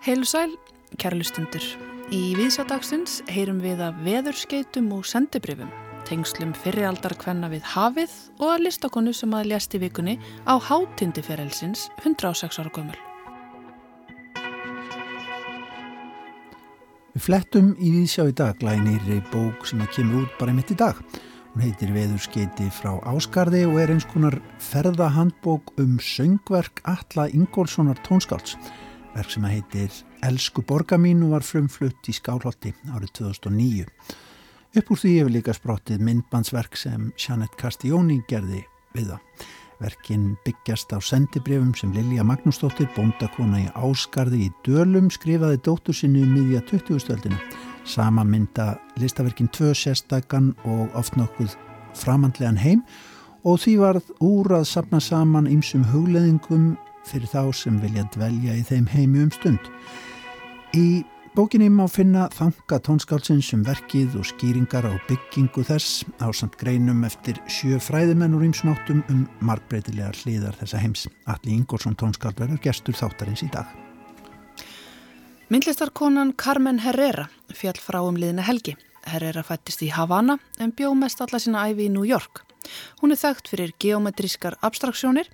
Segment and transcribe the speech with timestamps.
[0.00, 0.52] Heilu sæl,
[1.02, 1.64] kærlustundur.
[2.14, 5.72] Í viðsjádagsins heyrum við að veðurskeitum og sendibrifum,
[6.06, 10.14] tengslum fyrrialdar kvenna við hafið og að listakonu sem að ljast í vikunni
[10.46, 13.00] á hátindi ferelsins 106 ára gömul.
[17.10, 19.02] Við flettum í viðsjá í dag glænir
[19.34, 20.94] bók sem að kemur út bara mitt í dag.
[21.50, 28.54] Hún heitir Veðurskeiti frá Áskarði og er eins konar ferðahandbók um söngverk Alla Ingólfssonar tónskálds
[29.16, 33.88] verk sem heitir Elsku borga mín og var frumflutt í Skálholti árið 2009.
[34.78, 38.62] Upp úr því hefur líka sprottið myndbandsverk sem Jeanette Castioni gerði
[38.94, 39.48] við það.
[39.80, 46.22] Verkin byggjast á sendibrefum sem Lilja Magnúsdóttir, bóndakona í Áskarði í Dölum, skrifaði dóttur sinni
[46.26, 47.40] um miðja 20-stöldinu.
[47.90, 51.56] Sama mynda listaverkin tvö sérstakann og oft nokkuð
[51.98, 52.84] framhandlegan heim
[53.42, 56.76] og því varð úr að sapna saman ýmsum hugleðingum
[57.08, 59.72] fyrir þá sem vilja dvelja í þeim heimi um stund.
[60.76, 61.02] Í
[61.34, 67.02] bókinni má finna þanga tónskálsins um verkið og skýringar á byggingu þess á samt greinum
[67.08, 71.08] eftir sjö fræðimenn úr ímsnáttum um markbreytilegar hliðar þessa heims.
[71.26, 73.89] Alli Ingórsson tónskáld verður gestur þáttarins í dag.
[75.50, 77.26] Myndlistarkonan Carmen Herrera
[77.58, 78.76] fjall frá um liðina helgi.
[79.10, 82.44] Herrera fættist í Havana en bjó mest alla sína æfi í New York.
[83.00, 85.26] Hún er þekkt fyrir geometrískar abstraksjónir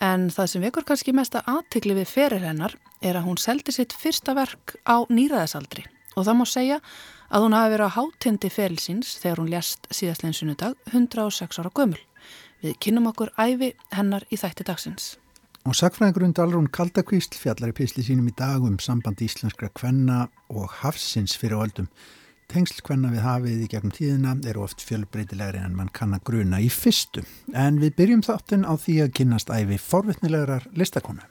[0.00, 3.94] En það sem vekur kannski mesta aðtikli við ferir hennar er að hún seldi sitt
[3.96, 6.80] fyrsta verk á nýraðisaldri og það má segja
[7.32, 12.00] að hún hafi verið á hátindi ferilsins þegar hún lést síðastlegin sunnudag 106 ára gömul.
[12.60, 15.16] Við kynum okkur æfi hennar í þætti dagsins.
[15.66, 20.68] Og sagfræðingurinn Dalrún Kaldakvísl fjallar í písli sínum í dag um samband íslenskra kvenna og
[20.84, 21.88] hafsins fyrir öldum.
[22.46, 26.60] Tengsl hvenna við hafið í gegnum tíðina eru oft fjölbreytilegri en mann kann að gruna
[26.62, 27.24] í fyrstu.
[27.50, 31.26] En við byrjum þáttinn á því að kynast æfi forvittnilegar listakonu.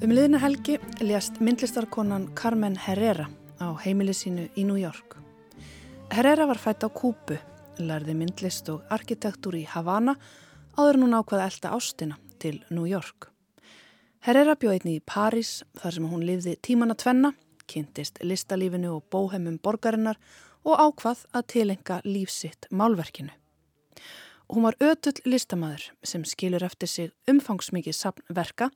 [0.00, 3.28] Um liðna helgi ljast myndlistarkonan Carmen Herrera
[3.60, 5.25] á heimili sínu í New York.
[6.10, 7.36] Herrera var fætt á Kúpu,
[7.82, 10.14] lærði myndlist og arkitektúr í Havana
[10.78, 13.28] áður nú nákvæða elda ástina til New York.
[14.22, 17.32] Herrera bjóð einni í París þar sem hún lifði tíman að tvenna,
[17.66, 20.20] kynntist listalífinu og bóhemum borgarinnar
[20.64, 23.34] og ákvað að tilenga lífsitt málverkinu.
[24.46, 28.68] Hún var ötull listamæður sem skilur eftir sig umfangsmikið sapnverka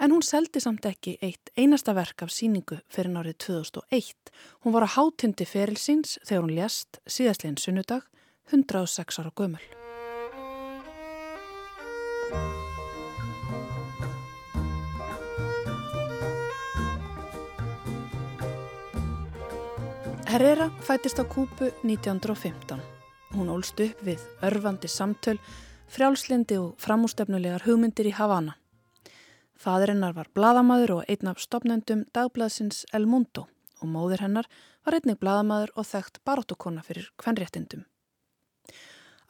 [0.00, 4.32] en hún seldi samt ekki eitt einasta verk af síningu fyrir nárið 2001.
[4.64, 8.08] Hún var á hátundi ferilsins þegar hún lést síðastlegin sunnudag
[8.48, 9.66] 106 ára gömul.
[20.30, 22.99] Herrera fætist á Kúpu 1915.
[23.30, 25.36] Hún ólst upp við örfandi samtöl,
[25.86, 28.56] frjálslindi og framústefnulegar hugmyndir í Havana.
[29.54, 33.46] Fadrinnar var bladamadur og einn af stopnendum dagbladsins El Mundo
[33.78, 34.50] og móður hennar
[34.82, 37.86] var einnig bladamadur og þekkt baróttukona fyrir kvenréttindum.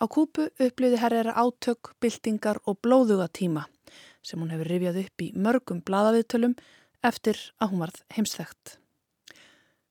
[0.01, 3.69] Á Kúpu upplýði Herrera átök, byltingar og blóðuga tíma
[4.25, 6.57] sem hún hefur rifjað upp í mörgum bladaviðtölum
[7.05, 8.79] eftir að hún varð heimsþekkt.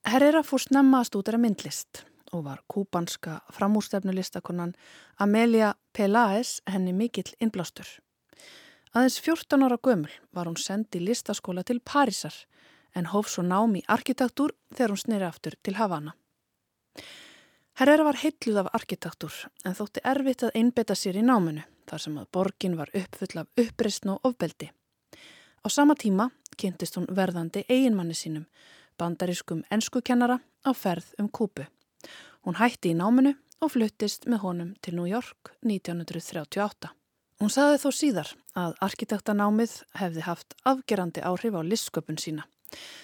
[0.09, 4.76] Herrera fór snemma að stúdara myndlist og var kúbanska framúrstefnulistakonan
[5.20, 7.88] Amelia Peláez henni mikill innblástur.
[8.94, 12.34] Aðeins 14 ára gömul var hún sendið listaskóla til Parísar
[12.96, 16.16] en hóf svo nám í arkitektúr þegar hún snýri aftur til Havana.
[17.80, 19.36] Herrera var heitluð af arkitektúr
[19.66, 23.64] en þótti erfitt að einbeta sér í náminu þar sem að borgin var uppfull af
[23.64, 24.72] uppristn og ofbeldi.
[25.64, 28.46] Á sama tíma kynntist hún verðandi eiginmanni sínum
[29.00, 31.66] bandarískum ennskukennara á ferð um Kúpu.
[32.50, 36.90] Hún hætti í náminu og fluttist með honum til New York 1938.
[37.38, 42.48] Hún saði þó síðar að arkitektanámið hefði haft afgerandi áhrif á listsköpun sína.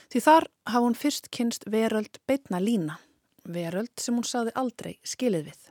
[0.09, 2.97] Því þar hafði hún fyrst kynst veröld beitna lína,
[3.45, 5.62] veröld sem hún saði aldrei skilið við.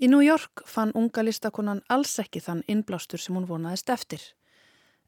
[0.00, 4.24] Í New York fann unga listakonan alls ekki þann innblástur sem hún vonaðist eftir.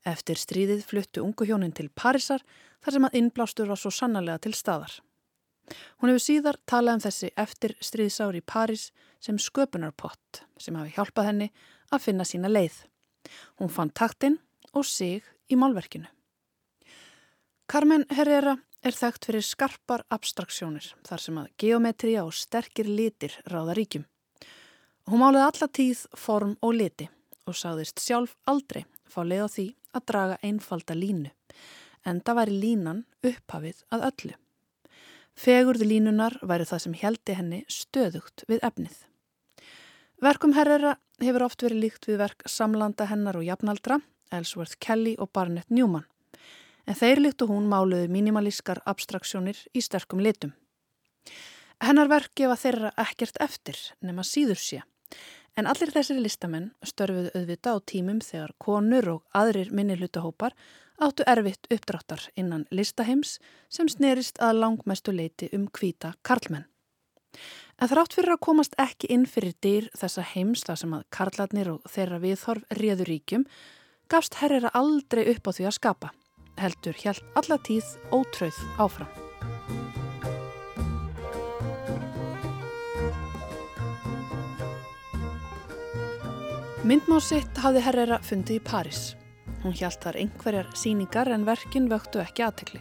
[0.04, 2.44] Eftir stríðið fluttu ungu hjónin til Parísar
[2.84, 5.00] þar sem að innblástur var svo sannarlega til staðar.
[6.00, 8.90] Hún hefur síðar talað um þessi eftir stríðsári í París
[9.22, 11.50] sem sköpunarpott sem hafi hjálpað henni
[11.90, 12.78] að finna sína leið.
[13.60, 14.40] Hún fann taktinn
[14.72, 16.08] og sig í málverkinu.
[17.70, 23.76] Carmen Herrera er þekkt fyrir skarpar abstraksjónir þar sem að geometria og sterkir litir ráða
[23.78, 24.06] ríkjum.
[25.10, 27.08] Hún máliði alla tíð form og liti
[27.46, 29.66] og sagðist sjálf aldrei fá leið á því
[29.96, 31.30] að draga einfalda línu,
[32.06, 34.36] en það væri línan upphafið að öllu.
[35.38, 38.96] Fegurð línunar væri það sem heldi henni stöðugt við efnið.
[40.20, 44.00] Verkum Herrera hefur oft verið líkt við verk samlanda hennar og jafnaldra,
[44.30, 46.04] Ellsworth Kelly og Barnett Newman.
[46.86, 50.52] En þeir líkt og hún máluðu mínimalískar abstraksjónir í sterkum litum.
[51.80, 54.82] Hennar verk gefa þeirra ekkert eftir nema síður sé.
[55.56, 60.54] En allir þessari listamenn störfuðu auðvita á tímum þegar konur og aðrir minni hlutahópar
[61.00, 63.38] áttu erfitt uppdráttar innan listaheims
[63.72, 66.66] sem snerist að langmestu leiti um kvíta karlmenn.
[67.80, 71.70] En þrátt fyrir að komast ekki inn fyrir dyr þessa heims þar sem að karlarnir
[71.72, 73.46] og þeirra viðhorf réður ríkjum,
[74.12, 76.12] gafst herrera aldrei upp á því að skapa.
[76.60, 79.08] Heldur hjælt alla tíð ótröð áfram.
[86.84, 89.00] Myndmásitt hafði herrera fundið í París.
[89.60, 92.78] Hún hjælt þar einhverjar síningar en verkin vöktu ekki aðtekli.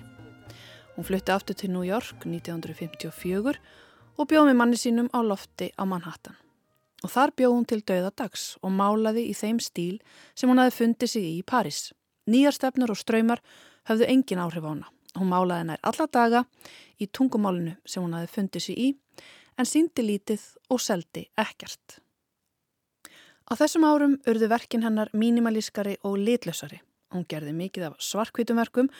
[0.95, 3.59] Hún flutti aftur til New York 1954
[4.15, 6.37] og bjóð með manni sínum á lofti á Manhattan.
[7.03, 9.99] Og þar bjóð hún til dauða dags og málaði í þeim stíl
[10.31, 11.91] sem hún hafi fundið sig í í París.
[12.31, 13.43] Nýjar stefnur og ströymar
[13.91, 14.87] höfðu engin áhrif á hana.
[15.19, 16.45] Hún málaði nær alla daga
[16.95, 18.89] í tungumálinu sem hún hafi fundið sig í
[19.59, 21.99] en síndi lítið og seldi ekkert.
[23.49, 26.83] Á þessum árum urðu verkin hennar mínimalískari og litlösari.
[27.09, 28.91] Hún gerði mikið af svarkvítumverkum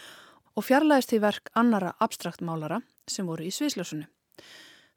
[0.57, 4.07] og fjarlæðist í verk annara abstraktmálara sem voru í svisljósunu.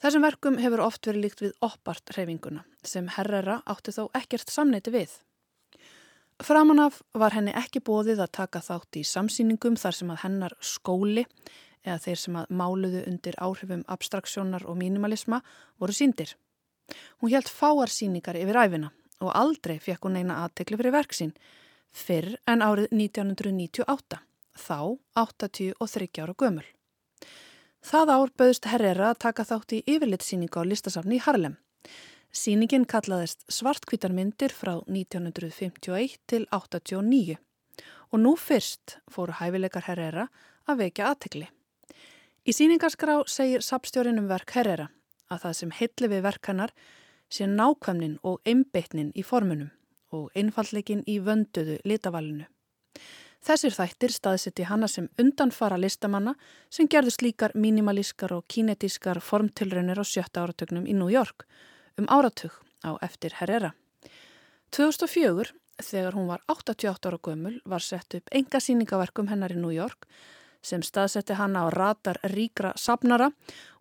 [0.01, 4.95] Þessum verkum hefur oft verið líkt við oppart hreyfinguna sem herrera átti þó ekkert samneiti
[4.95, 5.13] við.
[6.41, 11.27] Framanaf var henni ekki bóðið að taka þátt í samsýningum þar sem að hennar skóli
[11.85, 15.45] eða þeir sem að máluðu undir áhrifum abstraksjónar og mínimalisma
[15.77, 16.39] voru síndir.
[17.21, 21.35] Hún helt fáarsýningar yfir æfina og aldrei fekk hún eina aðtekli fyrir verksín
[21.93, 24.19] fyrr en árið 1998,
[24.57, 24.79] þá
[25.19, 26.65] 83 ára gömul.
[27.83, 31.57] Það ár bauðst Herrera að taka þátt í yfirlitsýningu á listasafni í Harlem.
[32.33, 37.37] Sýningin kallaðist Svartkvítarmyndir frá 1951 til 89
[38.13, 40.29] og nú fyrst fóru hæfileikar Herrera
[40.69, 41.49] að vekja aðtekli.
[42.49, 44.89] Í sýningarskrá segir sapstjórin um verk Herrera
[45.33, 46.73] að það sem heitli við verk hennar
[47.33, 49.71] sé nákvæmnin og einbeitnin í formunum
[50.13, 52.45] og einfallleikin í vönduðu litavalinu.
[53.43, 56.37] Þessir þættir staðsetti hanna sem undanfara listamanna
[56.71, 61.47] sem gerðu slíkar mínimalískar og kínetískar formtilraunir á sjötta áratögnum í New York
[61.99, 62.55] um áratug
[62.87, 63.73] á eftir Herrera.
[64.71, 65.51] 2004,
[65.83, 70.07] þegar hún var 88 ára gömul, var sett upp enga síningaverkum hennar í New York
[70.63, 73.33] sem staðsetti hanna á ratar ríkra sapnara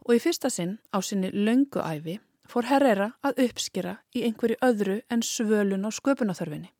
[0.02, 2.18] og í fyrsta sinn á sinni lönguæfi
[2.52, 6.72] fór Herrera að uppskera í einhverju öðru en svölun á sköpunathörfinni.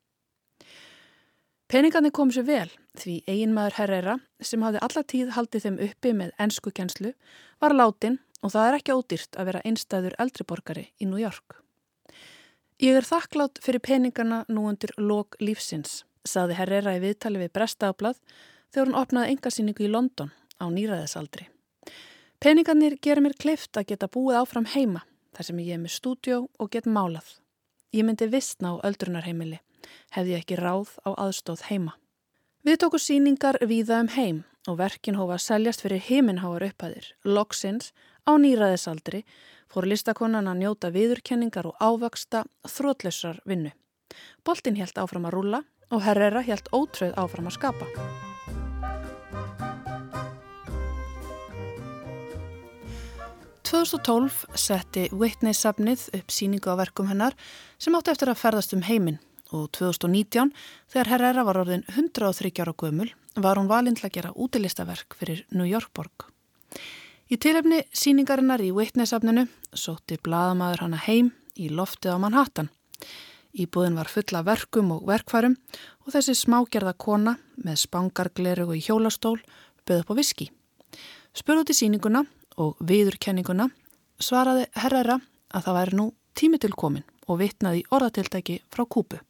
[1.72, 2.68] Peningarnir kom sér vel
[3.00, 7.12] því eiginmaður Herrera sem hafði alla tíð haldið þeim uppi með ennskukenslu
[7.64, 11.56] var látin og það er ekki ódýrt að vera einstæður eldriborgari í New York.
[12.82, 18.20] Ég er þakklátt fyrir peningarna nú undir lok lífsins, saði Herrera í viðtali við Brestaðablað
[18.74, 21.48] þegar hún opnaði engasýningu í London á nýraðisaldri.
[22.42, 25.06] Peningarnir gerir mér kleift að geta búið áfram heima
[25.42, 27.26] þar sem ég er með stúdjó og get málað.
[27.92, 29.58] Ég myndi vissna á öldrunarheimili,
[30.14, 31.96] hefði ekki ráð á aðstóð heima.
[32.62, 34.40] Við tóku síningar viða um heim
[34.70, 37.10] og verkin hófa að seljast fyrir heiminháar upphæðir.
[37.26, 37.90] Loksins
[38.22, 39.24] á nýraðisaldri
[39.66, 43.74] fór listakonan að njóta viðurkenningar og ávaksta þrótlausar vinnu.
[44.46, 48.30] Boltin helt áfram að rúla og Herrera helt ótröð áfram að skapa.
[53.72, 57.32] 2012 setti Whitney-safnið upp síningu á verkum hennar
[57.80, 59.16] sem átti eftir að ferðast um heiminn
[59.48, 60.50] og 2019
[60.92, 63.08] þegar Herrera var orðin 103 ára gömul
[63.40, 66.26] var hún valinn til að gera útilistaverk fyrir New York borg.
[67.32, 72.68] Í tilefni síningarinnar í Whitney-safninu sótti bladamæður hana heim í loftið á Manhattan.
[73.56, 75.56] Íbúðin var fulla verkum og verkvarum
[76.04, 79.38] og þessi smágerða kona með spangargleru og í hjólastól
[79.88, 80.52] böð upp á viski.
[81.32, 82.26] Spurði út í síninguna
[82.60, 83.68] og viðurkenninguna
[84.22, 85.18] svaraði herrera
[85.52, 86.06] að það væri nú
[86.38, 89.20] tími til komin og vitnaði orðatiltæki frá kúpu.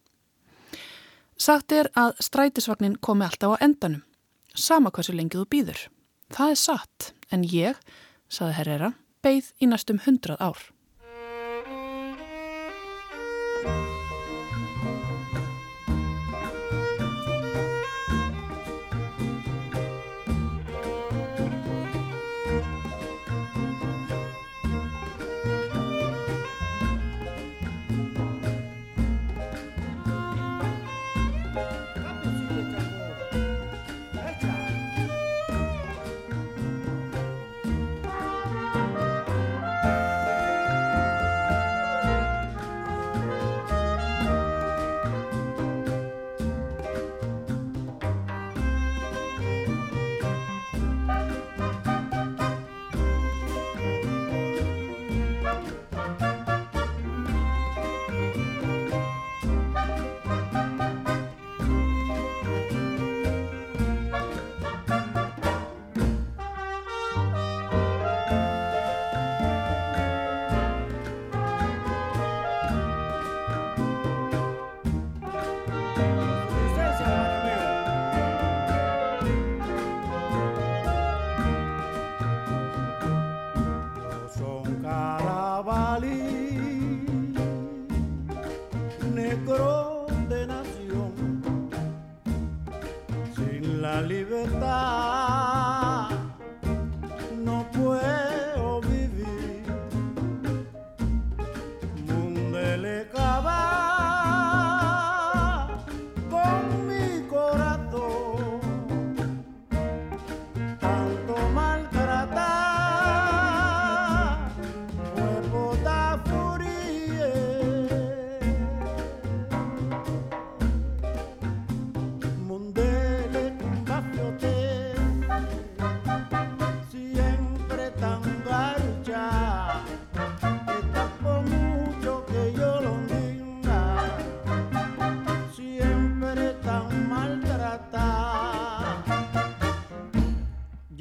[1.36, 4.04] Sagt er að strætisvagnin komi alltaf á endanum,
[4.54, 5.80] sama hversu lengið þú býður.
[6.32, 7.78] Það er satt, en ég,
[8.30, 8.92] saði herrera,
[9.24, 10.60] beigð í næstum hundrað ár.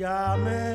[0.01, 0.71] Yeah, man.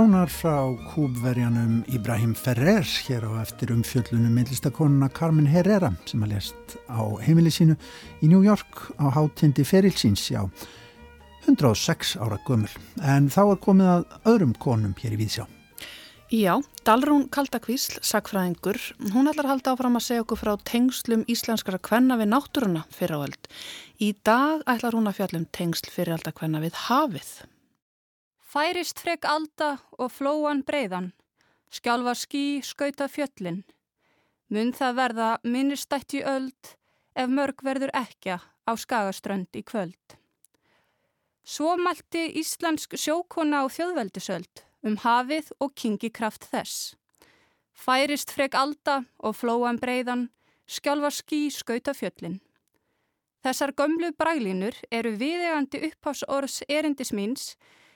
[0.00, 0.54] Tónar frá
[0.94, 7.52] kúbverjanum Ibrahim Ferrer hér á eftir umfjöllunum myndlistakonuna Carmen Herrera sem að lest á heimili
[7.52, 7.76] sínu
[8.24, 10.40] í New York á hátindi ferilsins, já,
[11.44, 12.72] 106 ára gömul.
[13.04, 15.44] En þá er komið að öðrum konum hér í Víðsjá.
[16.32, 16.56] Já,
[16.88, 18.80] Dalrún Kaldakvísl, sagfræðingur,
[19.12, 23.20] hún ætlar að halda áfram að segja okkur frá tengslum íslenskara kvenna við náttúruna fyrir
[23.20, 23.52] áöld.
[24.00, 27.34] Í dag ætlar hún að fjallum tengsl fyrir alltaf kvenna við hafið.
[28.50, 31.12] Færist frek alda og flóan breyðan,
[31.70, 33.60] skjálfa ský skauta fjöllin.
[34.50, 36.72] Mun það verða minnistætti öld
[37.14, 40.16] ef mörg verður ekja á skagaströnd í kvöld.
[41.46, 46.96] Svo mælti íslensk sjókona á þjóðveldisöld um hafið og kingikraft þess.
[47.70, 50.26] Færist frek alda og flóan breyðan,
[50.66, 52.40] skjálfa ský skauta fjöllin.
[53.46, 57.54] Þessar gömlu brælinur eru viðegandi upphásorðs erindis míns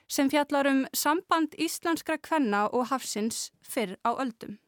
[0.09, 4.59] sem fjallar um samband íslenskra kvenna og hafsins fyrr á öldum.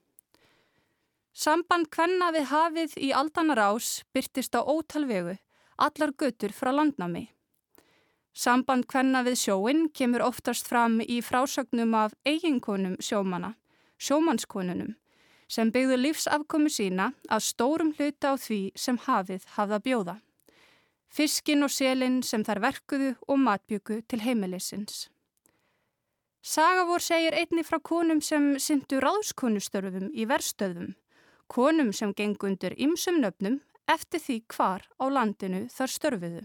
[1.37, 5.37] Samband kvenna við hafið í aldanar ás byrtist á ótalvegu,
[5.76, 7.26] allar götur frá landnámi.
[8.33, 13.55] Samband kvenna við sjóin kemur oftast fram í frásögnum af eiginkonum sjómana,
[14.00, 14.95] sjómanskonunum,
[15.49, 20.16] sem byggðu lífsafkomu sína að stórum hluta á því sem hafið hafða bjóða.
[21.09, 25.07] Fiskin og selin sem þær verkuðu og matbyggu til heimilisins.
[26.47, 30.93] Sagavor segir einni frá konum sem syndu ráðskonustörfum í verstöðum,
[31.50, 33.57] konum sem geng undir ymsum nöfnum
[33.91, 36.43] eftir því hvar á landinu þar störfiðu.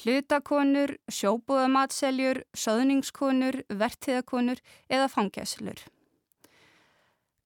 [0.00, 4.58] Hlutakonur, sjóbúðamatseljur, söðningskonur, vertiðakonur
[4.90, 5.78] eða fangjæslur.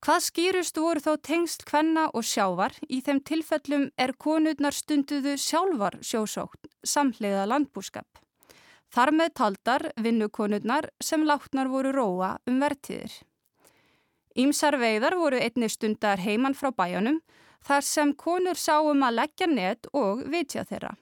[0.01, 6.01] Hvað skýrust voru þó tengst kvenna og sjávar í þeim tilfellum er konurnar stunduðu sjálfar
[6.01, 8.09] sjósókn samhliða landbúskap.
[8.91, 13.13] Þar með taldar vinnukonurnar sem látnar voru róa um vertiðir.
[14.39, 17.21] Ímsar veiðar voru einni stundar heiman frá bæjanum
[17.67, 20.97] þar sem konur sáum að leggja net og vitja þeirra.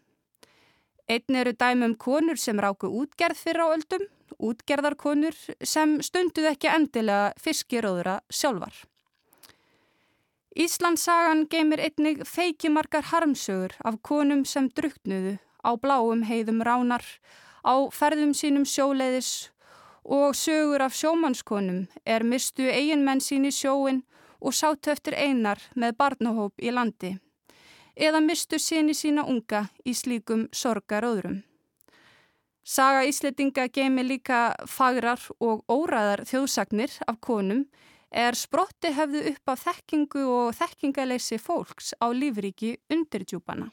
[1.09, 4.04] Einn eru dæmum konur sem ráku útgerð fyrir á öldum,
[4.37, 8.75] útgerðarkonur sem stunduð ekki endilega fiskiróðura sjálfar.
[10.59, 17.04] Íslandsagan geymir einnig feikimarkar harmsögur af konum sem druknuðu á bláum heiðum ránar,
[17.65, 19.50] á ferðum sínum sjóleiðis
[20.05, 24.05] og sögur af sjómannskonum er mistu eiginmenn sín í sjóin
[24.41, 27.17] og sátu eftir einar með barnahóp í landi
[27.99, 31.43] eða mistu síni sína unga í slíkum sorgaröðrum.
[32.62, 37.65] Saga Ísletinga geimi líka fagrar og óræðar þjóðsagnir af konum
[38.12, 43.71] er sprotti hefðu upp af þekkingu og þekkingaleysi fólks á lífriki undir djúpana.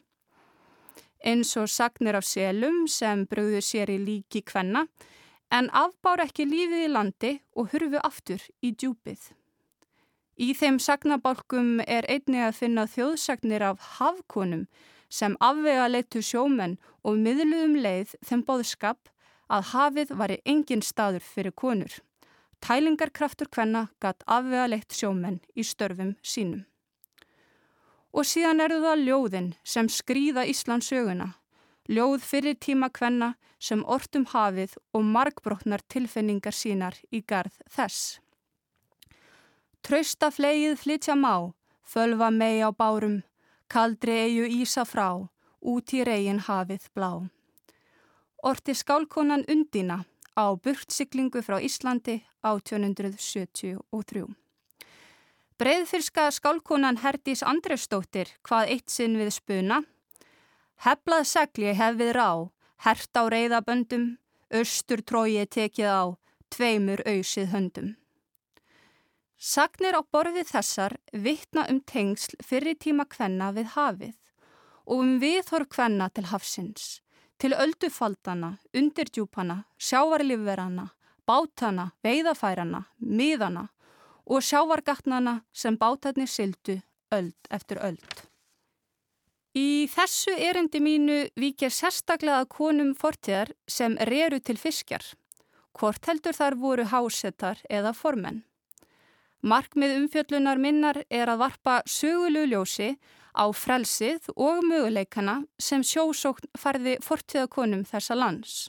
[1.24, 4.86] Eins og sagnir af selum sem bröðu sér í líki kvenna
[5.50, 9.32] en afbár ekki lífið í landi og hurfu aftur í djúpið.
[10.36, 14.66] Í þeim sagnabálkum er einnig að finna þjóðsagnir af hafkonum
[15.08, 19.08] sem afvega leitu sjómenn og miðluðum leið þeim bóðskap
[19.48, 21.92] að hafið var í engin staður fyrir konur.
[22.60, 26.66] Tælingarkraftur kvenna gatt afvega leitt sjómenn í störfum sínum.
[28.16, 31.34] Og síðan eru það ljóðin sem skrýða Íslands söguna.
[31.92, 38.16] Ljóð fyrir tíma kvenna sem ortum hafið og markbrotnar tilfinningar sínar í garð þess.
[39.84, 41.52] Trausta flegið flytja má,
[41.84, 43.20] fölva mei á bárum,
[43.68, 45.28] Kaldri eigu Ísa frá,
[45.60, 47.26] út í reygin hafið blá.
[48.42, 50.04] Orti skálkonan undina
[50.38, 54.45] á burtsiklingu frá Íslandi 1873.
[55.56, 59.78] Breiðfyrska skálkonan Herdís Andresdóttir hvað eitt sinn við spuna.
[60.84, 62.30] Heblað segli hefið rá,
[62.84, 64.18] hert á reyðaböndum,
[64.52, 66.04] austur tróið tekið á,
[66.52, 67.88] tveimur auðsið höndum.
[69.40, 74.12] Sagnir á borfið þessar vittna um tengsl fyrir tíma kvenna við hafið
[74.84, 77.00] og um viðhor kvenna til hafsins,
[77.40, 80.90] til öldufaldana, undirdjúpana, sjávarlifverana,
[81.24, 83.70] bátana, veiðafærana, miðana
[84.26, 86.80] og sjávargatnana sem bátarnir sildu
[87.14, 88.22] öld eftir öld.
[89.56, 95.04] Í þessu erindi mínu vikir sérstaklega að konum fortíðar sem reru til fiskjar,
[95.78, 98.42] hvort heldur þar voru hásettar eða formenn.
[99.46, 102.96] Markmið umfjöllunar minnar er að varpa sögululjósi
[103.36, 108.64] á frelsið og möguleikana sem sjósókn farði fortíðakonum þessa lands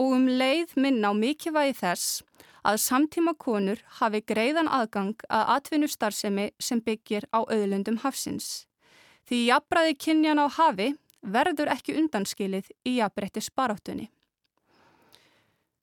[0.00, 2.22] og um leið minna á mikilvægi þess
[2.66, 8.66] að samtíma konur hafi greiðan aðgang að atvinnustarfsemi sem byggir á auðlundum hafsins.
[9.28, 14.08] Því jafnbræði kynjan á hafi verður ekki undanskilið í jafnbretti sparáttunni.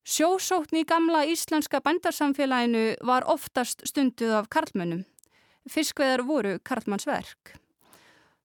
[0.08, 5.04] Sjósókn í gamla íslenska bændarsamfélaginu var oftast stunduð af karlmönnum.
[5.68, 7.58] Fiskveðar voru karlmannsverk.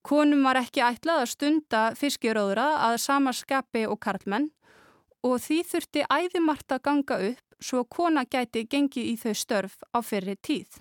[0.02, 4.48] Konum var ekki ætlað að stunda fiskjuróðra að sama skapi og karlmenn
[5.22, 9.98] og því þurfti æðimart að ganga upp svo kona gæti gengi í þau störf á
[10.02, 10.80] fyrri tíð.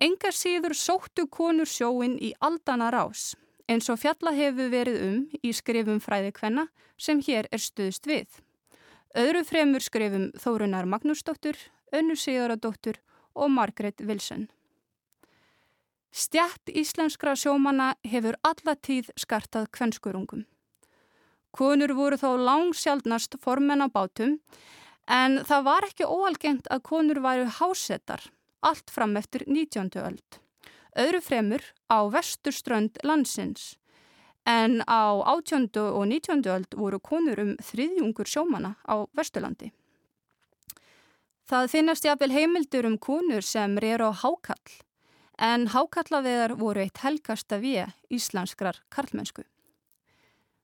[0.00, 3.34] Engar síður sóttu konur sjóin í aldana rás
[3.66, 8.28] eins og fjalla hefur verið um í skrifum fræði kvenna sem hér er stuðst við.
[9.16, 11.56] Öðru fremur skrifum Þórunar Magnúsdóttur,
[11.92, 13.00] Önnu Sigurðardóttur
[13.34, 14.46] og Margret Wilson.
[16.12, 20.46] Stjætt íslenskra sjómanna hefur allatíð skartað kvennskurungum.
[21.56, 24.38] Konur voru þá langsjaldnast formenn á bátum
[25.06, 28.28] en það var ekki óalgengt að konur væru hásettar
[28.66, 29.90] allt fram eftir 19.
[30.02, 30.40] öld.
[30.96, 33.76] Öðru fremur á vesturströnd landsins
[34.46, 35.68] en á 18.
[35.74, 36.46] og 19.
[36.46, 39.72] öld voru konur um þriðjungur sjómana á Vesturlandi.
[41.46, 44.70] Það finnast jáfnvel heimildur um konur sem reyru á hákall,
[45.38, 49.44] en hákallaveðar voru eitt helgasta við íslenskrar karlmennsku.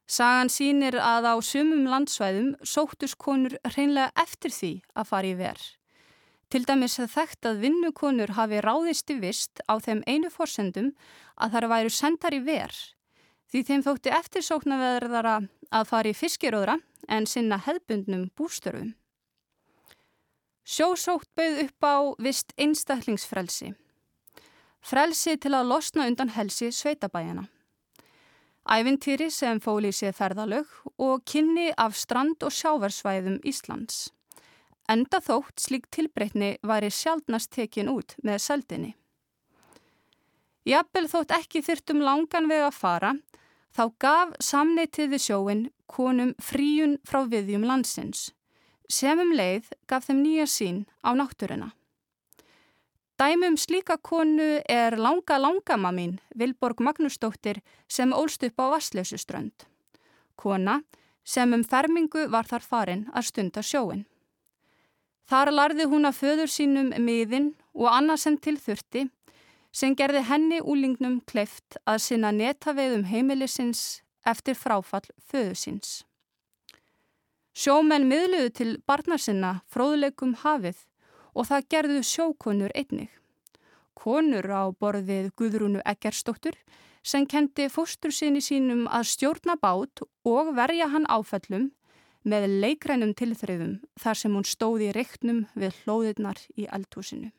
[0.07, 5.69] Sagan sínir að á sumum landsvæðum sóttus konur reynlega eftir því að fara í verð.
[6.53, 10.93] Til dæmis þekkt að vinnukonur hafi ráðist í vist á þeim einu fórsendum
[11.37, 12.83] að þar væru sendar í verð
[13.53, 15.33] Því þeim þótti eftirsóknarveðara
[15.77, 16.79] að fara í fiskiróðra
[17.13, 18.95] en sinna hefbundnum bústörfum.
[20.65, 23.75] Sjósótt bauð upp á vist einstaklingsfrelsi.
[24.81, 27.45] Frelsi til að losna undan helsi sveitabæjana.
[28.69, 30.67] Ævintýri sem fóli sér ferðalög
[30.99, 34.11] og kynni af strand- og sjávarsvæðum Íslands.
[34.89, 38.95] Enda þótt slík tilbreytni væri sjálfnast tekin út með seldinni.
[40.65, 43.13] Jafnvel þótt ekki þyrtum langan veg að fara
[43.73, 48.27] Þá gaf samneitið við sjóin konum fríun frá viðjum landsins,
[48.85, 51.71] sem um leið gaf þeim nýja sín á náttúruna.
[53.23, 59.55] Dæmum slíka konu er langa langama mín, Vilborg Magnúsdóttir, sem ólst upp á Vasslausuströnd.
[60.35, 60.81] Kona
[61.25, 64.03] sem um fermingu var þar farin að stunda sjóin.
[65.31, 69.07] Þar larði hún að föður sínum miðin og annað sem tilþurfti
[69.71, 76.03] sem gerði henni úlingnum kleift að sinna netaveiðum heimilisins eftir fráfall föðusins.
[77.55, 80.89] Sjómenn miðluðu til barnar sinna fróðleikum hafið
[81.35, 83.11] og það gerðu sjókonur einnig.
[83.95, 86.57] Konur á borðið Guðrúnu Eggerstóttur
[87.03, 91.71] sem kendi fóstur sinni sínum að stjórna bát og verja hann áfællum
[92.23, 97.33] með leikrænum tilþrifum þar sem hún stóði reiknum við hlóðirnar í eldhúsinu.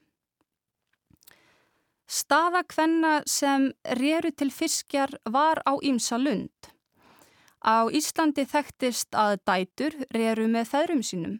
[2.08, 6.52] Staða hvenna sem reru til fiskjar var á Ímsa lund.
[7.64, 11.38] Á Íslandi þekktist að dætur reru með feðrum sínum,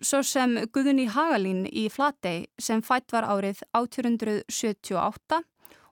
[0.00, 5.42] svo sem Guðunni Hagalín í Flatey sem fætt var árið 1878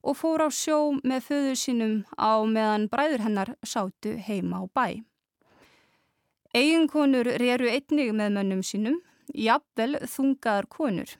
[0.07, 4.87] og fór á sjó með föður sínum á meðan bræður hennar sátu heima á bæ.
[6.55, 9.01] Eginkonur reru einnig með mönnum sínum,
[9.35, 11.11] jafnvel þungaðar konur.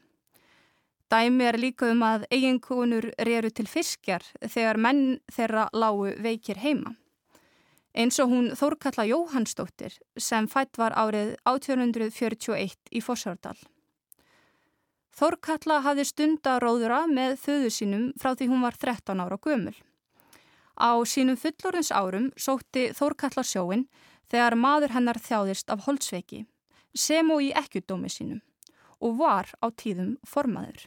[1.11, 5.03] Dæmi er líka um að eiginkonur reru til fiskjar þegar menn
[5.35, 6.95] þeirra lágu veikir heima.
[7.97, 13.57] Eins og hún Þórkalla Jóhannsdóttir sem fætt var árið 1841 í Fossárdal.
[15.17, 19.73] Þórkalla hafði stundaróðura með þöðu sínum frá því hún var 13 ára gömul.
[20.77, 23.87] Á sínum fullorins árum sótti Þórkalla sjóin
[24.29, 26.43] þegar maður hennar þjáðist af holdsveiki
[26.93, 28.43] sem og í ekkjudómi sínum
[29.01, 30.85] og var á tíðum formaður.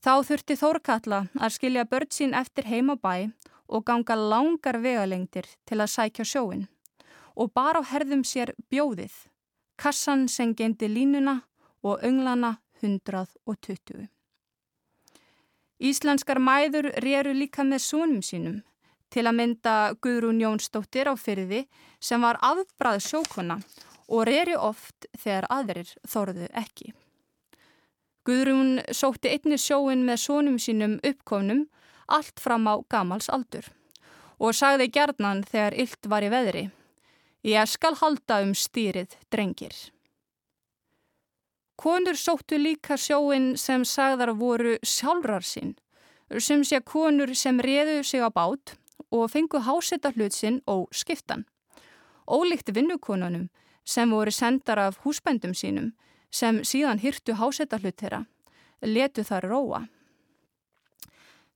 [0.00, 3.28] Þá þurfti Þórkalla að skilja börn sín eftir heima bæ
[3.68, 6.66] og ganga langar vegalengdir til að sækja sjóin
[7.36, 9.12] og bara á herðum sér bjóðið,
[9.76, 11.42] kassan sem gendi línuna
[11.84, 14.08] og önglana 120.
[15.76, 18.62] Íslenskar mæður réru líka með súnum sínum
[19.12, 21.66] til að mynda Guðrún Jónsdóttir á fyrði
[22.00, 23.58] sem var afbrað sjókona
[24.08, 26.94] og réri oft þegar aðrir þorðu ekki.
[28.26, 31.66] Guðrún sótti einni sjóin með sónum sínum uppkofnum
[32.08, 33.66] allt fram á gamals aldur
[34.38, 36.64] og sagði gerðnan þegar illt var í veðri.
[37.46, 39.74] Ég skal halda um stýrið drengir.
[41.76, 45.74] Konur sóttu líka sjóin sem sagðar voru sjálfrar sín,
[46.38, 48.76] sem sé konur sem réðu sig á bát
[49.12, 51.44] og fengu hásetta hlut sinn og skiptan.
[52.26, 53.48] Ólíkt vinnukonunum
[53.84, 55.92] sem voru sendar af húsbændum sínum
[56.30, 58.24] sem síðan hýrtu hásetahlut þeirra,
[58.82, 59.86] letu þar róa.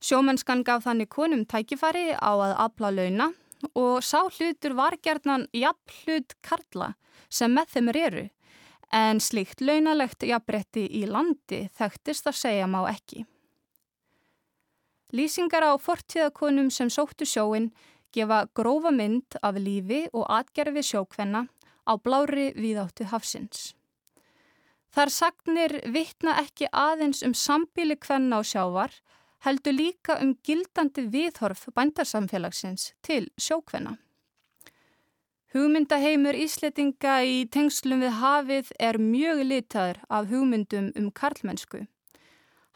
[0.01, 3.27] Sjómennskan gaf þannig konum tækifari á að afla launa
[3.77, 6.95] og sá hlutur var gerðnan jafn hlut karla
[7.29, 8.23] sem með þeim eru,
[8.91, 13.27] en slíkt launalegt jafnbretti í landi þekktist að segja má ekki.
[15.13, 17.69] Lýsingar á fortíðakonum sem sóttu sjóin
[18.15, 21.45] gefa grófa mynd af lífi og atgerfi sjókvenna
[21.85, 23.75] á blári viðáttu hafsins.
[24.91, 28.91] Þar sagnir vittna ekki aðeins um sambíli kvenna á sjávar,
[29.45, 33.97] heldur líka um gildandi viðhorf bændarsamfélagsins til sjókvenna.
[35.51, 41.81] Hugmyndaheimur Ísletinga í tengslum við hafið er mjög litaður af hugmyndum um karlmennsku.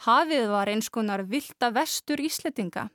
[0.04, 2.90] Hafið var eins konar vilda vestur Ísletinga,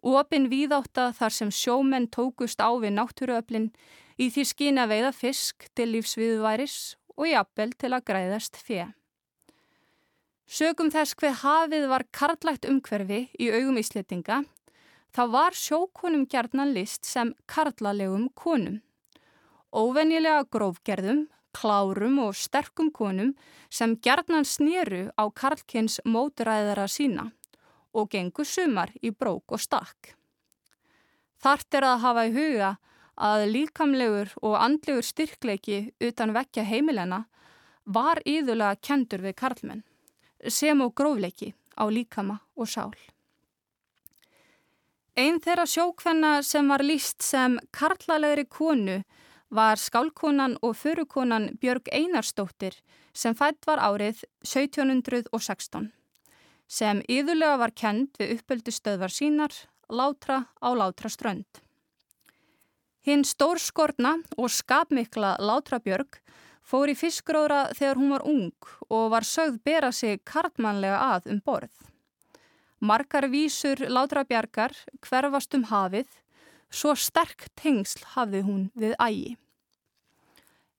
[0.00, 3.72] opin víðátta þar sem sjómenn tókust á við náttúruöflin
[4.20, 8.92] í því skýna veiða fisk til lífsviðværis og jafnvel til að græðast fjö.
[10.44, 14.42] Sögum þess hver hafið var karlægt umhverfi í augum íslitinga,
[15.14, 18.82] þá var sjókonum gerðnan list sem karlalegum konum.
[19.72, 23.32] Óvennilega grófgerðum, klárum og sterkum konum
[23.70, 27.30] sem gerðnan snýru á karlkins mótræðara sína
[27.94, 30.14] og gengu sumar í brók og stakk.
[31.40, 32.70] Þart er að hafa í huga
[33.14, 37.24] að líkamlegur og andlegur styrkleiki utan vekja heimilena
[37.84, 39.84] var íðulega kendur við karlmenn,
[40.48, 42.94] sem og grófleiki á líkama og sál.
[45.14, 49.02] Einn þeirra sjókvenna sem var líst sem karlalegri konu
[49.54, 52.80] var skálkonan og förukonan Björg Einarstóttir
[53.14, 55.92] sem fætt var árið 1716,
[56.66, 59.54] sem íðulega var kend við uppöldu stöðvar sínar,
[59.88, 61.46] látra á látra strönd.
[63.04, 66.18] Hinn stórskortna og skapmikla Látrabjörg
[66.64, 71.40] fór í fiskróðra þegar hún var ung og var sögð bera sig kartmannlega að um
[71.44, 71.74] borð.
[72.84, 74.74] Margar vísur Látrabjargar
[75.04, 76.08] hverfast um hafið,
[76.68, 79.36] svo sterk tengsl hafði hún við ægi.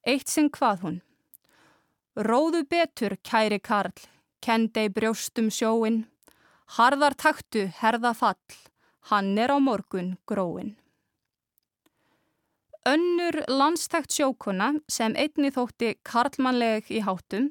[0.06, 1.00] Eitt sinn hvað hún.
[2.16, 3.96] Róðu betur, kæri Karl,
[4.40, 6.04] kendei brjóstum sjóin,
[6.78, 8.56] harðar taktu, herða fall,
[9.10, 10.76] hann er á morgun gróin.
[12.86, 17.48] Önnur landstækt sjókona sem einni þótti karlmannleg í háttum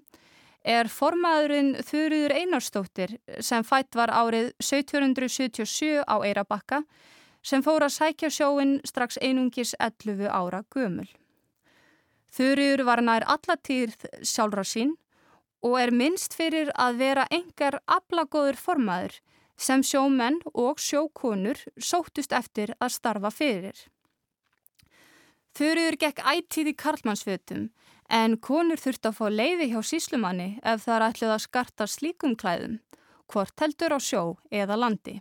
[0.64, 6.86] er formaðurinn Þurriður Einarstóttir sem fætt var árið 1777 á Eirabakka
[7.44, 11.10] sem fór að sækja sjóin strax einungis 11 ára gömul.
[12.32, 14.94] Þurriður var nær allatýrð sjálfra sín
[15.68, 19.20] og er minnst fyrir að vera engar aflagóður formaður
[19.60, 23.76] sem sjómenn og sjókonur sóttust eftir að starfa fyrir.
[25.56, 27.70] Þurriður gekk ættíð í karlmannsfötum
[28.12, 32.36] en konur þurfti að fá leiði hjá síslumanni ef það er ætlið að skarta slíkum
[32.36, 32.80] klæðum
[33.32, 35.20] hvort heldur á sjó eða landi.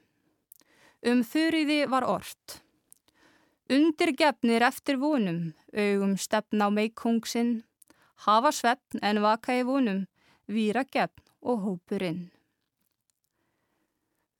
[1.04, 2.60] Um þurriði var orrt.
[3.72, 7.62] Undir gefnir eftir vonum, augum stefn á meikungsinn,
[8.26, 10.04] hafa sveppn en vaka í vonum,
[10.46, 12.26] víra gefn og hópurinn.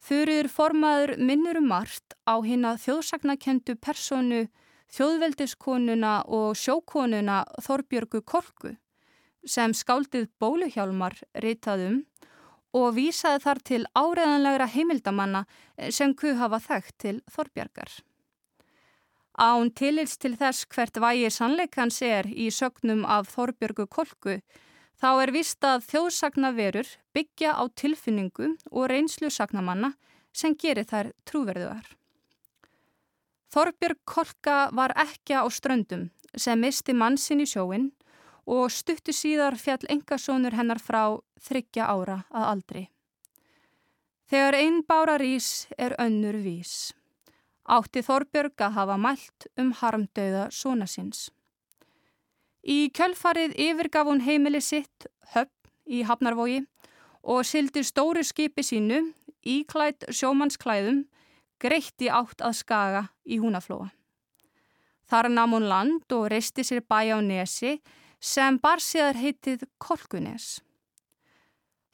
[0.05, 4.43] Þurriður formaður minnur um margt á hinn að þjóðsagnakendu personu,
[4.93, 8.75] þjóðveldiskonuna og sjókonuna Þorbjörgu Korku
[9.45, 12.03] sem skáldið bóluhjálmar ritaðum
[12.75, 15.45] og vísaði þar til áreðanlegra heimildamanna
[15.91, 17.91] sem kuð hafa þekkt til Þorbjörgar.
[19.35, 24.39] Án tilils til þess hvert vægi sannleikans er í sögnum af Þorbjörgu Kolku
[25.01, 29.95] þá er vist að þjóðsagnaverur byggja á tilfinningu og reynslu sagnamanna
[30.35, 31.85] sem gerir þær trúverðuar.
[33.55, 37.93] Þorbjörg Kolka var ekki á ströndum sem misti mannsinn í sjóin
[38.51, 41.15] og stuttu síðar fjall engasónur hennar frá
[41.47, 42.83] þryggja ára að aldri.
[44.27, 46.91] Þegar einn bára rís er önnur vís.
[47.71, 51.29] Átti Þorbjörg að hafa mælt um harmdauða svona síns.
[52.67, 56.65] Í kjölfarið yfirgaf hún heimili sitt, höfn í Hafnarvogi
[57.23, 59.13] og sildi stóru skipi sínu,
[59.47, 61.05] íklætt sjómannsklæðum,
[61.61, 63.91] greitti átt að skaga í húnaflóa.
[65.11, 67.79] Þar nam hún land og reisti sér bæ á nesi
[68.21, 70.63] sem bar séðar heitið Kolkunes.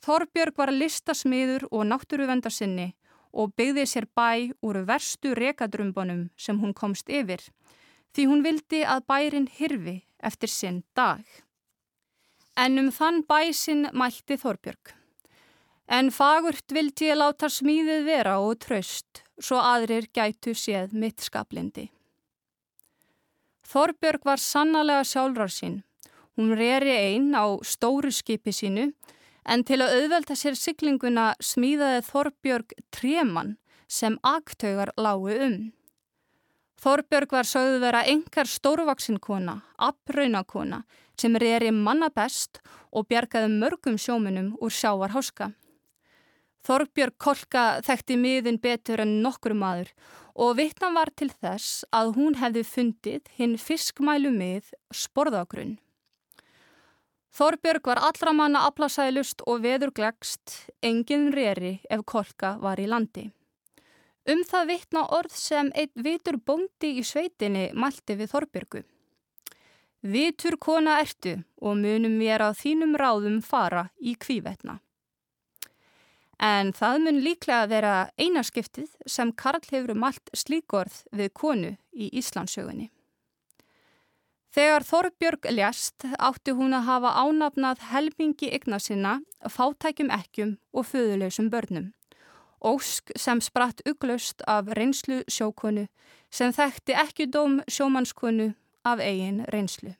[0.01, 2.93] Þorbjörg var listasmiður og náttúruvendarsinni
[3.33, 7.43] og byggði sér bæ úr verstu rekadrumbunum sem hún komst yfir
[8.15, 11.23] því hún vildi að bærin hirfi eftir sinn dag.
[12.57, 14.95] En um þann bæ sinn mælti Þorbjörg.
[15.91, 21.89] En fagurt vildi ég láta smíðið vera og tröst svo aðrir gætu séð mitt skaplindi.
[23.71, 25.81] Þorbjörg var sannlega sjálfrar sín
[26.41, 28.87] Hún reri einn á stóru skipi sínu
[29.45, 33.51] en til að auðvelta sér syklinguna smíðaði Þorbjörg Treman
[33.91, 35.59] sem aktaugar lágu um.
[36.81, 40.85] Þorbjörg var sögðu vera engar stórvaksinkona, appraunakona
[41.21, 45.51] sem reri manna best og bjargaði mörgum sjóminum úr sjávarháska.
[46.67, 49.93] Þorbjörg Kolka þekkti miðin betur en nokkur maður
[50.41, 55.79] og vittnan var til þess að hún hefði fundið hinn fiskmælu mið sporðagrunn.
[57.31, 63.29] Þorbjörg var allra manna aflasælust og veður glegst, engin reri ef kolka var í landi.
[64.29, 68.83] Um það vittna orð sem einn vitur bóndi í sveitinni mælti við Þorbjörgu.
[70.01, 74.81] Vitur kona ertu og munum á þínum ráðum fara í kvívetna.
[76.41, 82.89] En það mun líklega vera einaskiptið sem Karl hefur mælt slíkorð við konu í Íslandsögunni.
[84.51, 91.53] Þegar Þorbjörg ljast átti hún að hafa ánafnað helmingi ygna sinna, fátækjum ekkjum og föðuleysum
[91.53, 91.93] börnum.
[92.61, 95.87] Ósk sem spratt uglust af reynslu sjókonu
[96.33, 99.95] sem þekkti ekki dóm sjómannskonu af eigin reynslu.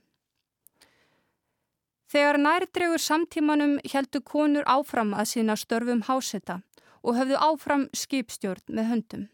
[2.11, 6.61] Þegar nærdregur samtímanum heldu konur áfram að sína störfum háseta
[7.03, 9.29] og höfðu áfram skipstjórn með höndum.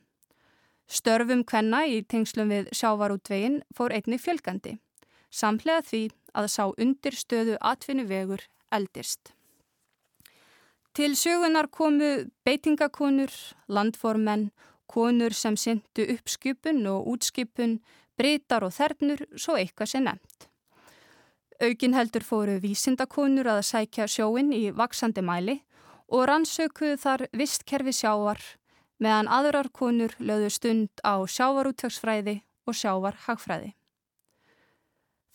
[0.86, 4.76] Störfum kvenna í tengslum við sjávarútvegin fór einni fjölgandi
[5.36, 6.02] samlega því
[6.36, 9.32] að sá undir stöðu atvinnuvegur eldist.
[10.96, 13.32] Til sögunar komu beitingakonur,
[13.68, 14.50] landformenn,
[14.88, 17.80] konur sem syndu uppskipun og útskipun,
[18.16, 20.48] breytar og þernur, svo eitthvað sé nefnt.
[21.56, 25.56] Aukin heldur fóru vísindakonur að sækja sjóin í vaksandi mæli
[26.12, 28.42] og rannsökuðu þar vistkerfi sjávar
[29.00, 33.72] meðan aðrar konur lögðu stund á sjávarúttöksfræði og sjávarhagfræði.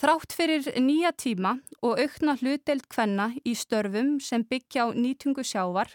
[0.02, 5.90] Þrátt fyrir nýja tíma og aukna hlutdelt kvenna í störfum sem byggja á nýtungu sjávar,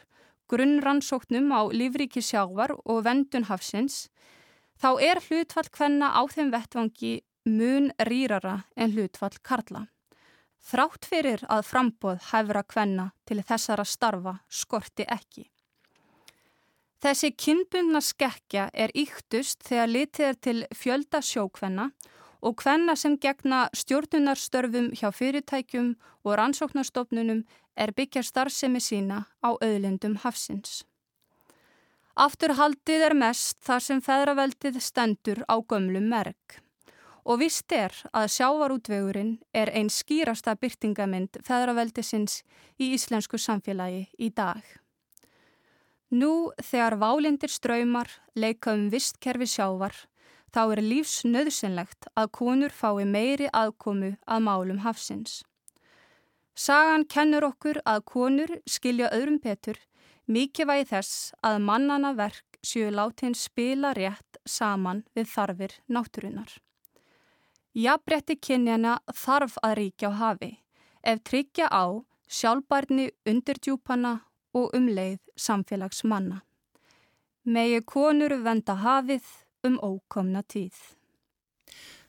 [0.46, 4.06] grunnrannsóknum á lífríki sjávar og vendun hafsins,
[4.78, 7.18] þá er hlutfall kvenna á þeim vettvangi
[7.50, 9.88] mun rýrara en hlutfall karla.
[10.66, 15.44] Þrátt fyrir að frambóð hæfra kvenna til þessara starfa skorti ekki.
[16.98, 21.90] Þessi kynbundna skekkja er íktust þegar litið er til fjölda sjókvenna
[22.42, 27.44] og hvenna sem gegna stjórnunarstörfum hjá fyrirtækjum og rannsóknarstofnunum
[27.76, 30.82] er byggja starfsemi sína á auðlindum hafsins.
[32.16, 36.62] Afturhaldið er mest þar sem feðraveldið stendur á gömlum merk
[37.26, 42.42] og vist er að sjávarútvegurinn er einn skýrasta byrtingamind feðraveldisins
[42.78, 44.62] í íslensku samfélagi í dag.
[46.14, 49.96] Nú þegar válindir ströymar leika um vistkerfi sjávar
[50.54, 55.42] þá er lífsnöðsynlegt að konur fái meiri aðkomu að málum hafsins.
[56.54, 59.76] Sagan kennur okkur að konur skilja öðrum betur,
[60.26, 66.50] Mikið þess að mannana verk séu látin spila rétt saman við þarfir náttúrunar.
[67.76, 70.52] Jafnbretti kynjana þarf að ríkja á hafi
[71.04, 74.12] ef tryggja á sjálfbarni undirdjúpana
[74.56, 76.40] og umleið samfélagsmanna.
[77.44, 79.26] Megi konur venda hafið
[79.68, 80.72] um ókomna tíð.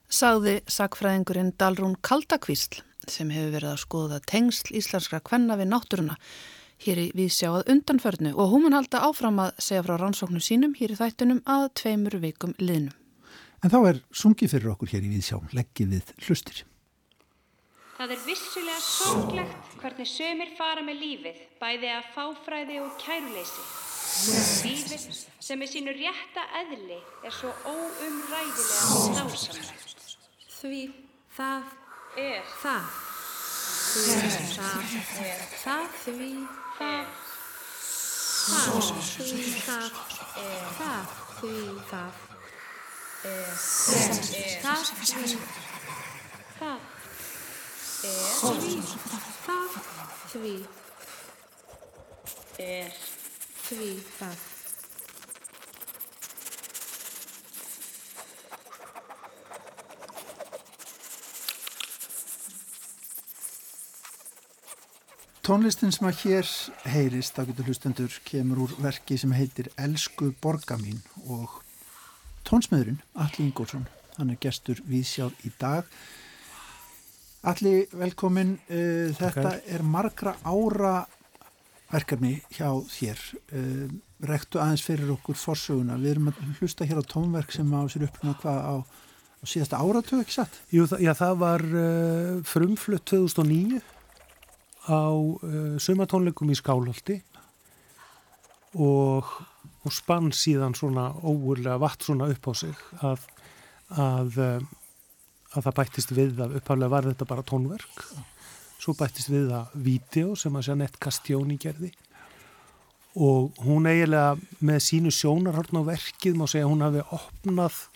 [0.08, 6.16] Sagði sakfræðingurinn Dalrún Kaldakvísl sem hefur verið að skoða tengsl íslenskra kvenna við náttúruna
[6.80, 10.96] hér í viðsjáað undanförnu og hún mun halda áfram að segja frá rannsóknum sínum hér
[10.96, 12.96] í þættunum að tveimur vikum liðnum.
[13.64, 16.62] En þá er sungið fyrir okkur hér í viðsjá, leggið við hlustir.
[17.98, 23.66] Það er vissulega sorglegt hvernig sömur fara með lífið, bæði að fáfræði og kæruleysi.
[24.68, 25.08] Lífið
[25.48, 30.06] sem er sínu rétta eðli er svo óumræðilega násamlegt.
[30.58, 30.86] Því
[31.34, 31.66] það
[32.18, 32.86] Er það.
[33.92, 34.14] Því
[34.54, 34.86] það
[35.22, 35.92] er það.
[36.02, 36.30] Því
[36.78, 37.04] það
[38.48, 38.72] það.
[39.18, 39.90] Því það
[40.42, 42.27] er það.
[43.18, 43.30] Því
[44.62, 45.32] það er
[46.58, 46.82] það.
[47.98, 49.72] Því það er það.
[50.28, 50.54] Því
[52.62, 52.92] er
[53.64, 54.38] því það.
[65.48, 66.46] Tónlistin sem að hér
[66.92, 71.64] heyrist, þá getur hlustendur, kemur úr verki sem heitir Elsku borga mín og
[72.48, 75.86] tónsmiðurinn, Alli Ingólfsson, hann er gestur viðsjár í dag.
[77.48, 81.02] Alli, velkomin, uh, þetta er margra ára
[81.92, 83.24] verkefni hjá þér.
[83.52, 83.84] Uh,
[84.28, 85.98] rektu aðeins fyrir okkur forsöguna.
[86.00, 89.78] Við erum að hlusta hér á tónverk sem á sér uppnum hvað á, á síðasta
[89.78, 90.58] áratöð, ekki satt?
[90.74, 93.80] Jú, það, já, það var uh, frumflutt 2009
[94.88, 97.20] á uh, sumatónleikum í Skálholti
[98.74, 99.30] og,
[99.88, 103.22] og spann síðan svona óurlega vatt svona upp á sig að,
[103.96, 104.66] að, uh,
[105.56, 108.04] að það bættist við að uppháðlega var þetta bara tónverk.
[108.78, 111.90] Svo bættist við að vídeo sem að Jeanette Castjóni gerði.
[113.18, 117.86] Og hún eiginlega með sínu sjónarhorn á verkið má segja hún hafi opnað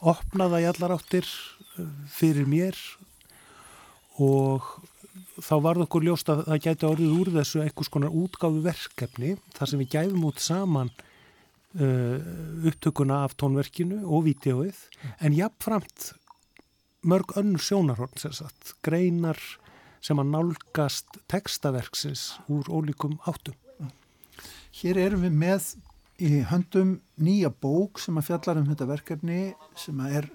[0.00, 2.76] opnaða í allar áttir uh, fyrir mér.
[4.20, 4.64] Og
[5.40, 9.70] þá varð okkur ljóst að það gæti orðið úr þessu einhvers konar útgáfu verkefni þar
[9.70, 10.92] sem við gæfum út saman
[11.74, 14.78] upptökuna af tónverkinu og vídeoið
[15.22, 16.12] en jafnframt
[17.06, 19.38] mörg önnur sjónarhorn sem sagt, greinar
[20.04, 23.54] sem að nálgast textaverksins úr ólíkum áttum.
[24.80, 25.68] Hér erum við með
[26.20, 29.40] í höndum nýja bók sem að fjallar um þetta verkefni
[29.78, 30.28] sem að er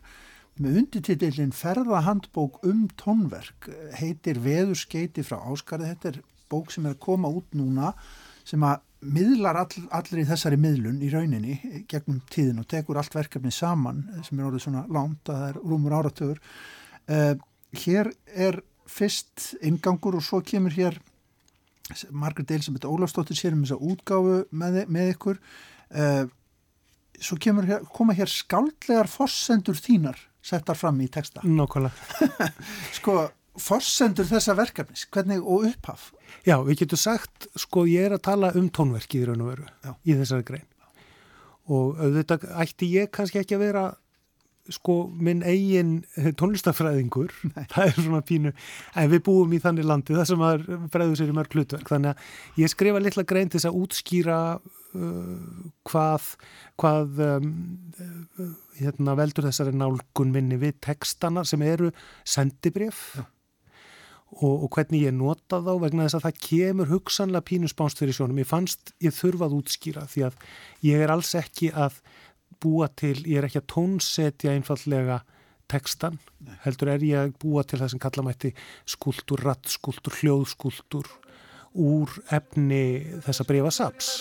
[0.61, 3.69] með undititillin ferðahandbók um tónverk
[3.99, 6.21] heitir Veðurskeiti frá Áskarði þetta er
[6.51, 7.91] bók sem er að koma út núna
[8.47, 11.57] sem að miðlar all, allir í þessari miðlun í rauninni
[11.91, 15.59] gegnum tíðin og tekur allt verkefni saman sem er orðið svona lánt að það er
[15.63, 17.33] rúmur áratögur uh,
[17.85, 20.99] hér er fyrst ingangur og svo kemur hér
[22.09, 25.39] Margrét Elisabeth Ólafsdóttir sér um þessa útgáfu með, með ykkur.
[25.93, 26.23] Uh,
[27.21, 31.43] svo kemur hér, koma hér skáldlegar forsendur þínar settar fram í texta.
[31.45, 32.49] Nákvæmlega.
[32.97, 33.19] sko,
[33.61, 36.11] forsendur þessa verkefnis hvernig og upphaf
[36.45, 39.67] Já, við getum sagt, sko, ég er að tala um tónverkið í raun og veru
[39.81, 39.93] Já.
[40.05, 40.65] í þessari grein.
[41.73, 43.83] Og auðvitað ætti ég kannski ekki að vera,
[44.69, 45.95] sko, minn eigin
[46.37, 47.33] tónlistafræðingur,
[47.73, 48.53] það er svona pínu,
[48.93, 52.13] en við búum í þannig landi það sem að fræðu sér í mörg hlutverk, þannig
[52.13, 55.35] að ég skrifa litla grein til þess að útskýra uh,
[55.89, 56.31] hvað,
[56.77, 57.53] hvað um,
[57.97, 61.89] uh, hérna, veldur þessari nálgun minni við textana sem eru
[62.21, 63.07] sendibrif.
[63.17, 63.25] Já
[64.41, 68.41] og, og hvernig ég nota þá vegna þess að það kemur hugsanlega pínuspánst fyrir sjónum.
[68.41, 70.39] Ég fannst ég þurfa að útskýra því að
[70.87, 72.01] ég er alls ekki að
[72.63, 75.21] búa til, ég er ekki að tónsetja einfallega
[75.71, 76.55] tekstan, Nei.
[76.65, 78.51] heldur er ég að búa til það sem kalla mætti
[78.89, 81.09] skuldur, rattskuldur, hljóðskuldur
[81.75, 82.83] úr efni
[83.25, 84.11] þessa brefa saps.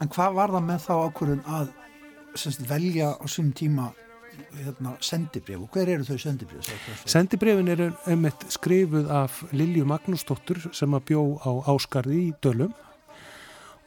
[0.00, 1.70] En hvað var það með þá ákvörðun að
[2.68, 3.86] velja á sínum tíma
[4.56, 6.70] hérna, sendibrif og hver eru þau sendibrif?
[7.08, 12.74] Sendibrifin eru einmitt skrifuð af Lilju Magnúsdóttur sem að bjó á Áskarði í Dölum.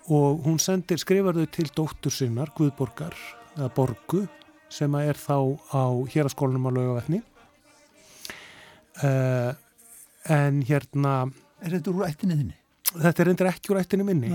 [0.09, 3.17] Og hún sendir, skrifar þau til dóttur sinnar, Guðborgar,
[3.57, 4.23] eða Borgu
[4.69, 5.37] sem er þá
[5.73, 7.23] á héraskólanum á laugavetni
[9.01, 9.51] uh,
[10.29, 11.13] en hérna
[11.59, 12.59] Er þetta úr ættinni þinni?
[12.89, 14.31] þetta er reyndir ekki úr ættinu minni.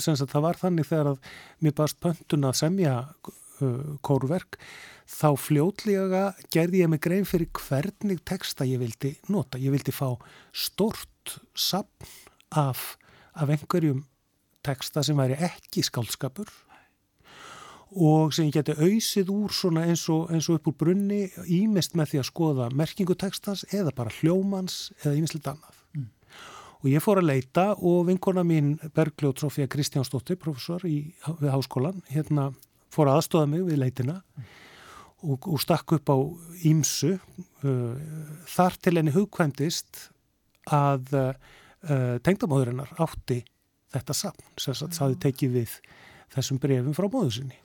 [0.00, 1.30] Sem sagt, það var þannig þegar að
[1.64, 4.58] mér baðast pöntun að semja uh, kórverk
[5.08, 9.60] þá fljótlega gerði ég mig grein fyrir hvernig texta ég vildi nota.
[9.60, 10.14] Ég vildi fá
[10.52, 12.08] stort sapn
[12.54, 12.96] af,
[13.34, 14.04] af einhverjum
[14.64, 16.50] texta sem væri ekki skálskapur
[17.94, 21.94] og sem ég geti auðsið úr svona eins og, eins og upp úr brunni ímest
[21.94, 25.80] með því að skoða merkingu textans eða bara hljómans eða ímislegt annað.
[26.84, 32.02] Og ég fór að leita og vinkona mín Bergljóð Sofía Kristjánsdóttir, professor í, við háskólan,
[32.10, 32.50] hérna
[32.92, 34.18] fór að aðstóða mig við leitina
[35.24, 36.18] og, og stakk upp á
[36.68, 37.16] ímsu.
[37.64, 37.96] Uh,
[38.50, 40.08] þar til henni hugkvæmdist
[40.72, 41.34] að uh,
[42.24, 43.42] tengdamóðurinnar átti
[43.94, 45.74] þetta saman, sem það tekið við
[46.34, 47.60] þessum brefum frá móðu sinni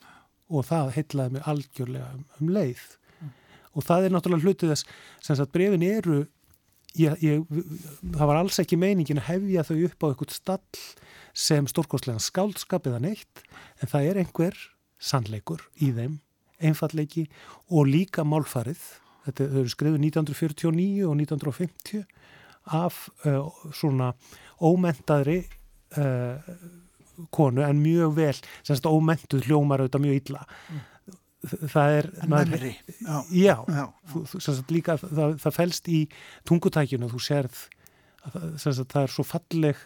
[0.49, 2.81] og það heitlaði mig algjörlega um, um leið.
[3.77, 6.23] Og það er náttúrulega hlutið þess, sem sagt brefin eru
[6.97, 7.43] Ég, ég,
[8.15, 10.79] það var alls ekki meiningin að hefja þau upp á eitthvað stall
[11.37, 13.43] sem stórkostlega skáldskap eða neitt
[13.77, 14.57] en það er einhver
[14.97, 16.17] sannleikur í þeim,
[16.61, 17.25] einfallleiki
[17.69, 18.81] og líka málfarið.
[19.27, 22.05] Þetta eru skrifið 1949 og 1950
[22.79, 24.13] af uh, svona
[24.61, 25.41] ómentaðri
[25.97, 26.37] uh,
[27.35, 30.45] konu en mjög vel, semst ómentuð hljómar auðvitað mjög illa.
[31.39, 33.17] Það er mennri, já.
[33.31, 35.99] já, Já, þú, þú, sem sagt, líka það, það fælst í
[36.49, 37.61] tungutækjunu þú sérð
[38.27, 39.85] að það, sem sagt, það er svo falleg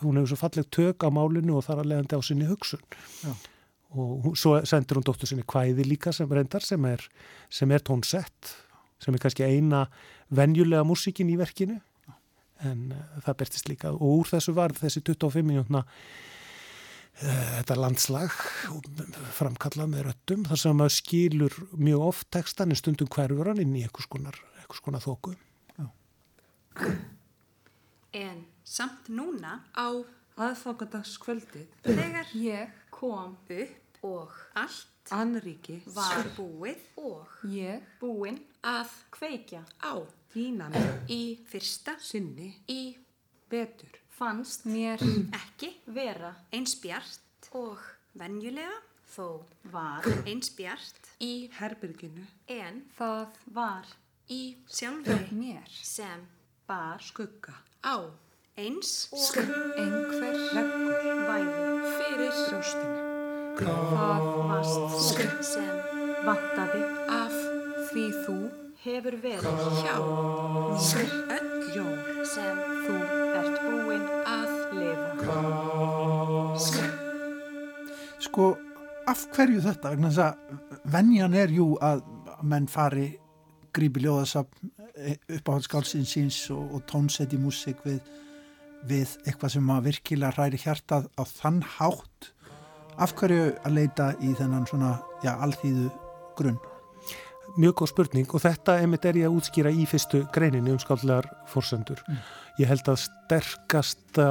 [0.00, 2.82] hún hefur svo falleg tök á málinu og þar að leiðandi á sinni hugsun.
[3.20, 3.34] Já.
[3.96, 7.02] Og hún, svo sendur hún dóttur sinni kvæði líka sem reyndar sem er,
[7.50, 8.54] sem er tónsett
[9.02, 9.86] sem er kannski eina
[10.32, 11.80] venjulega músíkin í verkinu.
[12.64, 13.92] En uh, það bertist líka.
[13.92, 15.84] Og úr þessu var þessi 25 minútna
[17.16, 18.32] þetta landslag
[19.32, 23.72] framkallað með röttum þar sem maður skilur mjög oft textan en stundum hverfur hann inn
[23.78, 25.32] í einhvers konar, einhvers konar þóku.
[28.16, 29.88] En samt núna á
[30.36, 31.70] aðfangadagskvöldið.
[31.86, 34.36] þegar Ég kom upp og.
[34.58, 37.34] Allt annríki var búið og.
[37.50, 39.62] Ég búin að kveikja.
[39.82, 39.94] á
[40.32, 40.74] þínan
[41.08, 42.96] í fyrsta sinni í
[43.50, 43.94] betur.
[44.16, 45.02] fannst mér
[45.36, 47.82] ekki vera eins bjart og
[48.16, 48.78] venjulega
[49.12, 49.26] þó
[49.72, 53.90] var eins bjart í herbyrginu en það var
[54.32, 54.42] í
[54.78, 56.24] sjálfri mér sem
[56.68, 58.08] bar skugga á
[58.56, 63.05] eins og einhver leggur væri fyrir brjóstinu
[63.60, 65.76] það varst þú sem
[66.26, 66.82] vantaði
[67.16, 67.34] af
[67.90, 68.36] því þú
[68.84, 69.96] hefur verið hjá
[71.36, 71.98] öll jól
[72.28, 72.96] sem þú
[73.40, 75.38] ert búin að lifa
[78.26, 78.44] Sko,
[79.08, 79.92] af hverju þetta?
[79.94, 80.34] Vegna þess að
[80.92, 82.04] venjan er jú að
[82.44, 83.08] menn fari
[83.76, 84.72] grípi ljóðasafn
[85.36, 88.00] upp á skálsins síns og, og tónsett í músík við,
[88.88, 92.32] við eitthvað sem að virkilega hræri hjartað á þann hátt.
[92.96, 95.90] Af hverju að leita í þennan svona, já, alþýðu
[96.38, 96.56] grunn?
[97.60, 101.28] Mjög góð spurning og þetta einmitt er ég að útskýra í fyrstu greininni um skállegar
[101.50, 102.00] fórsendur.
[102.56, 104.28] Ég held að sterkasta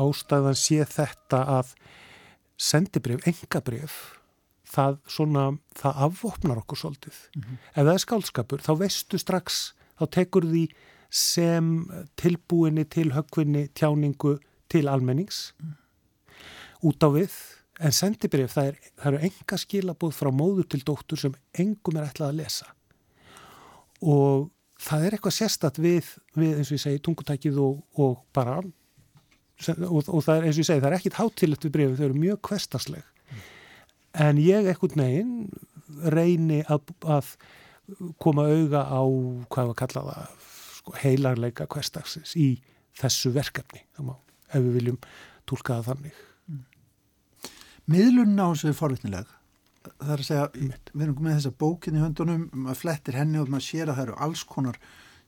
[0.00, 1.74] ástæðan sé þetta að
[2.60, 3.98] sendibrif, engabrif,
[4.64, 5.44] það svona,
[5.76, 7.18] það afvopnar okkur svolítið.
[7.36, 9.60] Ef það er skálskapur, þá veistu strax,
[10.00, 10.64] þá tekur því
[11.12, 11.68] sem
[12.20, 14.38] tilbúinni til höggvinni tjáningu
[14.72, 15.50] til almennings
[16.86, 17.34] út á við,
[17.80, 22.10] en sendibrif, það, er, það eru enga skilabóð frá móður til dóttur sem engum er
[22.10, 22.68] ætlað að lesa.
[24.00, 24.50] Og
[24.80, 30.04] það er eitthvað sérstatt við, við eins og ég segi, tungutækið og, og bara og,
[30.08, 32.20] og það er eins og ég segi, það er ekkit hátilegt við brefið, þau eru
[32.24, 33.08] mjög kvestasleg
[34.26, 35.50] en ég ekkert neginn
[36.10, 37.34] reyni að, að
[38.22, 39.02] koma auga á
[39.52, 42.52] hvað var kallað að sko, heilarleika kvestagsins í
[43.00, 43.82] þessu verkefni.
[44.02, 44.14] Má,
[44.50, 44.98] ef við viljum
[45.48, 46.26] tólka það þannig
[47.90, 49.36] Miðlunna á þessu er forvitnileg.
[49.90, 50.48] Það er að segja,
[50.92, 54.04] við erum með þessa bókin í höndunum, maður flettir henni og maður sér að það
[54.06, 54.76] eru alls konar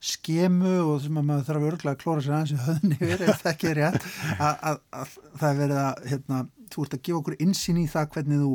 [0.03, 3.43] skemu og sem að maður þarf örgulega að klóra sér aðeins í höfni verið, ef
[3.43, 6.41] það ekki er rétt, að, að, að það er verið að, hérna,
[6.75, 8.53] þú ert að gefa okkur insýn í það hvernig þú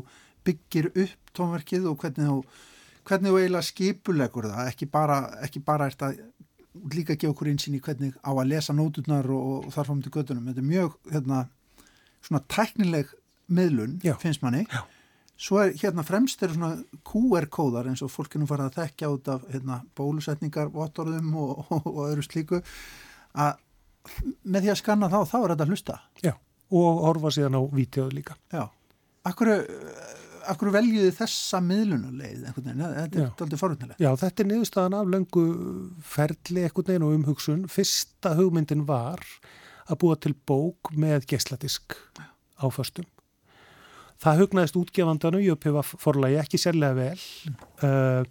[0.47, 2.37] byggir upp tónverkið og hvernig þú,
[3.07, 6.19] hvernig þú eiginlega skipulegur það, ekki bara, ekki bara ert að
[6.93, 10.13] líka gefa okkur insýn í hvernig á að lesa nóturnar og, og þar fram til
[10.13, 10.49] göttunum.
[10.51, 11.39] Þetta er mjög, hérna,
[12.27, 13.15] svona tæknileg
[13.47, 14.15] miðlun, Já.
[14.21, 14.65] finnst manni.
[14.71, 14.83] Já.
[15.37, 19.43] Svo er hérna fremst eru svona QR-kóðar eins og fólkinu farið að þekkja út af
[19.51, 22.61] hérna, bólusetningar, vottorðum og, og, og öðru slíku
[23.37, 23.59] að
[24.47, 25.97] með því að skanna þá, þá er þetta hlusta.
[26.23, 26.33] Já,
[26.79, 28.63] og horfa síðan á vídeoð líka Já.
[29.27, 29.51] Akkur,
[30.47, 33.99] akkur veljuði þessa miðlunuleið einhvern veginn, þetta er aldrei forvitnilegt.
[34.01, 35.43] Já, þetta er niðurstaðan af löngu
[36.15, 37.65] ferli ekkert neginn og umhugsun.
[37.71, 39.21] Fyrsta hugmyndin var
[39.87, 43.05] að búa til bók með geisladisk á föstum.
[44.21, 47.19] Það hugnaðist útgefandanum, Jöpiða forlagi, ekki sérlega vel.
[47.85, 48.23] Uh,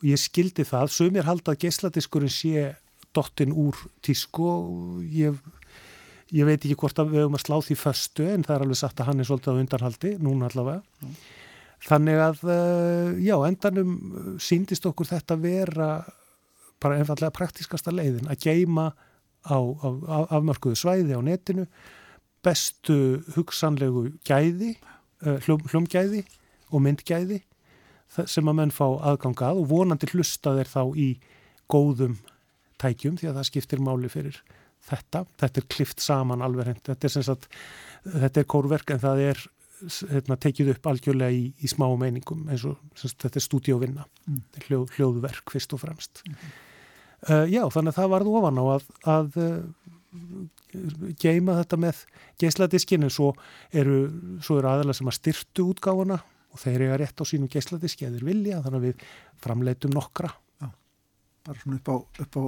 [0.00, 0.92] og ég skildi það.
[0.94, 2.70] Sumir halda að geisladiskurinn sé
[3.14, 5.36] dottin úr tísku og ég,
[6.34, 8.80] ég veit ekki hvort að við höfum að slá því föstu en það er alveg
[8.80, 11.10] satt að hann er svolítið á undanhaldi, núna allavega.
[11.84, 13.96] Þannig að, uh, já, endanum
[14.40, 15.90] síndist okkur þetta vera
[16.80, 18.88] bara einfallega praktiskasta leiðin að geima
[19.44, 21.68] á, á, á afmörkuðu svæði á netinu
[22.44, 22.96] bestu
[23.36, 24.74] hugsanlegu gæði,
[25.24, 26.24] uh, hljóm, hljómgæði
[26.70, 27.42] og myndgæði
[28.30, 31.08] sem að menn fá aðgangað og vonandi hlusta þeir þá í
[31.72, 32.18] góðum
[32.78, 34.36] tækjum því að það skiptir máli fyrir
[34.84, 35.24] þetta.
[35.40, 36.84] Þetta er klift saman alveg hreint.
[36.86, 37.48] Þetta er sem sagt,
[38.04, 39.42] þetta er kórverk en það er
[40.12, 44.40] hérna, tekið upp algjörlega í, í smá meiningum eins og sagt, þetta er stúdíóvinna, Mm.
[44.68, 46.22] hljóð, hljóðverk fyrst og fremst.
[47.28, 49.93] Uh, já, þannig að það varð ofan á að, að uh,
[51.20, 52.02] geima þetta með
[52.42, 53.32] geisladiskinn en svo
[53.74, 53.98] eru,
[54.44, 56.20] svo eru aðalega sem að styrtu útgáfuna
[56.54, 59.08] og þeir eiga rétt á sínum geisladiski eða þeir vilja, þannig að við
[59.42, 60.30] framleitum nokkra.
[61.44, 62.42] bara svona upp á, upp á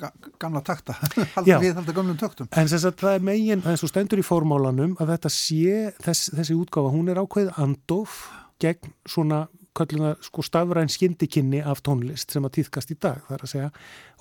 [0.00, 1.26] ga- gamla takta, Já.
[1.36, 2.48] halda við halda gamlum töktum.
[2.56, 6.32] En þess að það er megin, eins og stendur í fórmálanum að þetta sé, þess,
[6.34, 8.16] þessi útgáfa, hún er ákveð andof
[8.60, 9.44] gegn svona
[9.76, 13.20] kölluna sko stafræn skyndikinni af tónlist sem að týðkast í dag.
[13.28, 13.70] Það er að segja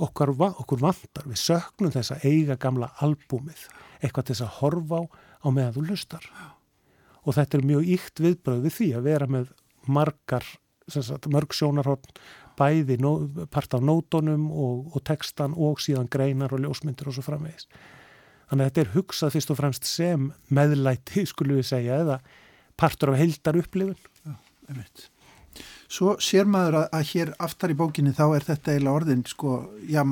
[0.05, 3.65] okkar, okkur vantar, við söknum þess að eiga gamla albúmið,
[4.01, 5.03] eitthvað til þess að horfa á
[5.43, 6.25] á meðan þú hlustar.
[7.25, 9.53] Og þetta er mjög ykt viðbröð við því að vera með
[9.89, 10.45] margar,
[10.89, 12.19] sem sagt, mörg sjónarhorn,
[12.59, 13.13] bæði nó,
[13.51, 17.69] part af nótonum og, og textan og síðan greinar og ljósmyndir og svo framvegis.
[18.49, 22.17] Þannig að þetta er hugsað fyrst og fremst sem meðlæti, skulum við segja, eða
[22.79, 24.35] partur af heildar upplifun.
[24.69, 25.07] Einmitt.
[25.89, 29.53] Svo sér maður að, að hér aftar í bókinni þá er þetta eiginlega orðin sko,
[29.89, 30.03] já,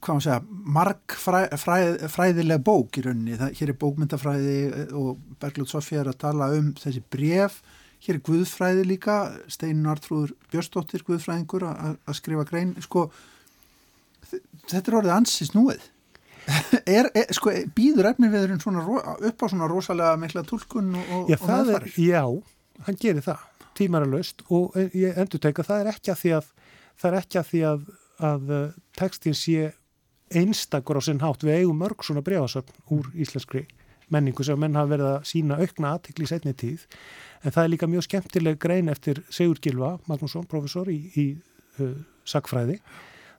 [0.00, 0.40] hvað maður segja,
[0.76, 1.76] marg fræ, fræ,
[2.12, 3.38] fræðileg bók í rauninni.
[3.40, 4.56] Það, hér er bókmyndafræði
[5.00, 7.60] og Bergljótt Sofía er að tala um þessi bref.
[8.00, 9.16] Hér er Guðfræði líka,
[9.52, 12.72] Steinin Artrúður Björstóttir Guðfræðingur að skrifa grein.
[12.84, 13.08] Sko,
[14.30, 15.88] þetta er orðið ansi snúið.
[16.98, 21.96] er, er, sko, býður efniviðurinn upp á svona rosalega mikla tólkun og, og, og meðfarir?
[22.00, 22.24] já,
[22.86, 23.42] hann gerir það,
[23.80, 26.54] tímaralaust og eh, ég endur teka, það er ekki að því að,
[27.00, 27.84] það er ekki að því að,
[28.30, 29.70] að eh, textin sé
[30.30, 33.64] einstakur á sinn hátt, við eigum mörg svona brefasöfn úr íslenskri
[34.10, 36.86] menningu sem menn hafa verið að sína aukna aðtikli í setni tíð,
[37.44, 41.26] en það er líka mjög skemmtileg grein eftir Sigur Gilva Magnússon, professor í, í
[41.80, 41.94] uh,
[42.28, 42.80] sagfræði,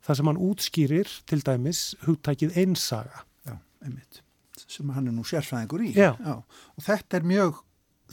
[0.06, 3.26] þar sem hann útskýrir til dæmis hugtækið einsaga.
[3.48, 4.22] Já, einmitt.
[4.62, 5.92] Sem hann er nú sérfræðingur í.
[5.98, 6.14] Já.
[6.24, 7.62] Og þetta er mjög,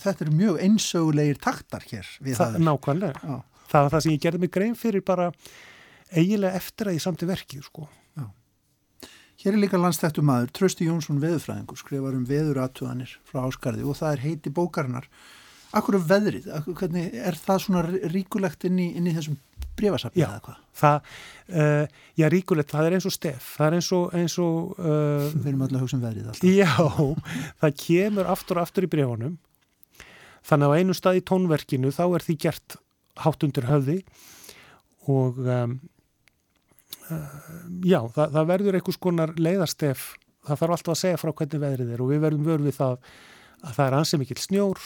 [0.02, 3.22] þetta er mjög einsögulegir taktar hér við Það, nákvæmlega.
[3.22, 5.30] Já, það var það sem ég gerði mig grein fyrir bara
[6.12, 7.88] eiginlega eftir að ég samti verkið sko.
[9.38, 14.16] Hér er líka landstættu maður, Trösti Jónsson veðurfræðingur, skrifar um veðuratuðanir frá Áskarði og það
[14.16, 15.04] er heiti bókarinnar.
[15.78, 16.48] Akkur er veðrið?
[16.66, 19.36] Hvernig er það svona ríkulegt inn í, inn í þessum
[19.78, 20.26] brefasafni Já.
[20.32, 20.58] eða hvað?
[20.80, 21.12] það,
[21.54, 25.28] uh, já ríkulegt, það er eins og stef það er eins og, eins og uh,
[25.36, 26.48] Við erum öll að hugsa um veðrið alltaf.
[26.50, 26.72] já,
[27.62, 29.36] það kemur aftur og aftur í brefunum
[30.46, 32.78] þannig að á einu stað í tónverkinu þá er því gert
[33.24, 33.98] hátt undir höfði
[35.08, 35.78] og um,
[37.10, 37.36] uh,
[37.82, 40.12] já, það, það verður einhvers konar leiðastef
[40.46, 42.98] það þarf alltaf að segja frá hvernig veðrið er og við verðum vör við það
[43.58, 44.82] að það er ansið mikill snjór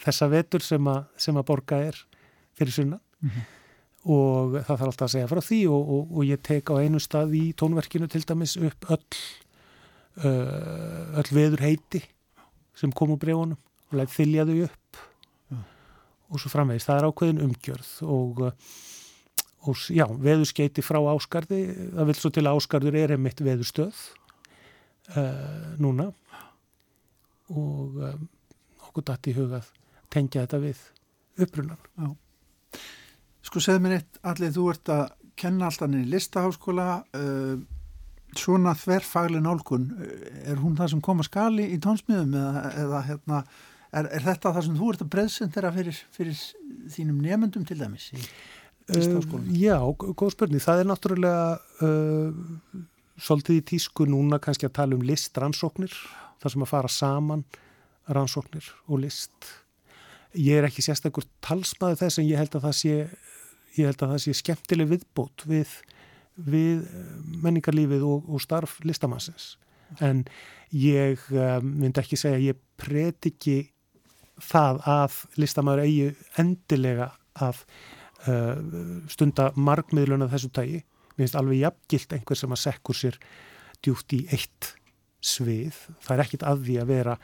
[0.00, 1.98] þessa vetur sem að, sem að borga er
[2.58, 3.02] fyrir sunnan.
[4.08, 7.00] Og það þarf alltaf að segja frá því og, og, og ég tek á einu
[7.02, 9.02] stað í tónverkinu til dæmis upp öll
[10.24, 12.00] uh, öll veður heiti
[12.76, 13.58] sem kom úr læt
[13.90, 15.02] þylja þau upp.
[16.30, 18.52] Og svo framvegis, það er ákveðin umgjörð og, uh,
[19.66, 21.60] og já, veðurskeiti frá Áskarði
[21.96, 24.04] það vil svo til að Áskarður er einmitt veðurstöð
[25.16, 26.12] uh, núna.
[27.50, 28.28] Og um,
[28.86, 29.66] okkur datt í hugað
[30.10, 30.84] tengja þetta við
[31.40, 32.14] upprunan
[33.46, 35.04] Sko segðu mér eitt, allir þú ert að
[35.40, 37.58] kenna alltaf niður listaháskóla uh,
[38.38, 39.88] svona þverfagli nálgun.
[40.46, 43.40] Er hún það sem kom að skali í tónsmiðum eða, eða hérna
[43.92, 46.40] er, er þetta það sem þú ert að breyðsendera fyrir, fyrir
[46.94, 49.48] þínum nefendum til dæmis í listaháskólanum?
[49.50, 49.76] Uh, já,
[50.14, 50.64] góð spurning.
[50.64, 52.84] Það er náttúrulega uh,
[53.20, 55.94] svolítið í tísku núna kannski að tala um listrannsóknir,
[56.40, 57.44] þar sem að fara saman
[58.10, 59.50] rannsóknir og list.
[60.38, 62.94] Ég er ekki sérstakur talsmaður þess en ég held að það sé,
[63.76, 65.74] ég held að það sé skemmtileg viðbót við,
[66.38, 66.86] við
[67.42, 69.56] menningarlífið og, og starf listamannsins.
[69.98, 70.22] En
[70.70, 73.58] ég um, myndi ekki segja að ég prediki
[74.44, 76.10] það að listamæður eigi
[76.40, 77.10] endilega
[77.40, 77.62] að
[78.28, 78.56] uh,
[79.10, 80.82] stunda margmiðlun af þessu tægi.
[81.14, 83.20] Mér finnst alveg jafngilt einhver sem að sekkur sér
[83.84, 84.74] djúft í eitt
[85.20, 85.76] svið.
[86.00, 87.16] Það er ekkit að því að vera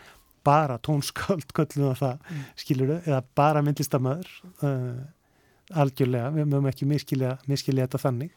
[0.47, 2.43] bara að það mm.
[2.61, 4.29] skilur þau, eða bara myndlistamæður
[4.62, 5.01] uh,
[5.75, 8.37] algjörlega, við mögum ekki miskilja, miskilja þetta þannig.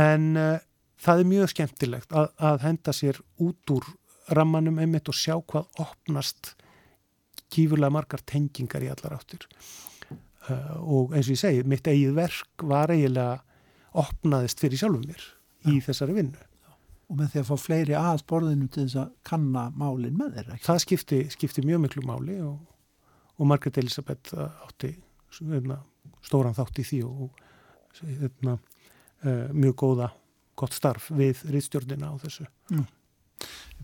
[0.00, 0.56] En uh,
[1.00, 3.86] það er mjög skemmtilegt að, að henda sér út úr
[4.34, 6.54] rammanum einmitt og sjá hvað opnast
[7.52, 12.64] kífurlega margar tengingar í allar áttur uh, og eins og ég segi, mitt eigið verk
[12.70, 13.40] var eiginlega
[14.00, 15.72] opnaðist fyrir sjálfum mér Já.
[15.72, 16.46] í þessari vinnu
[17.10, 20.58] og með því að fá fleiri að borðinu til þess að kanna málinn með þeirra
[20.66, 22.58] það skipti, skipti mjög miklu máli og,
[23.36, 24.94] og Margret Elisabeth átti
[25.40, 25.80] veitna,
[26.26, 27.42] stóran þátt í því og
[28.02, 28.56] veitna,
[29.26, 30.12] uh, mjög góða
[30.60, 32.86] gott starf við riðstjórnina á þessu mm.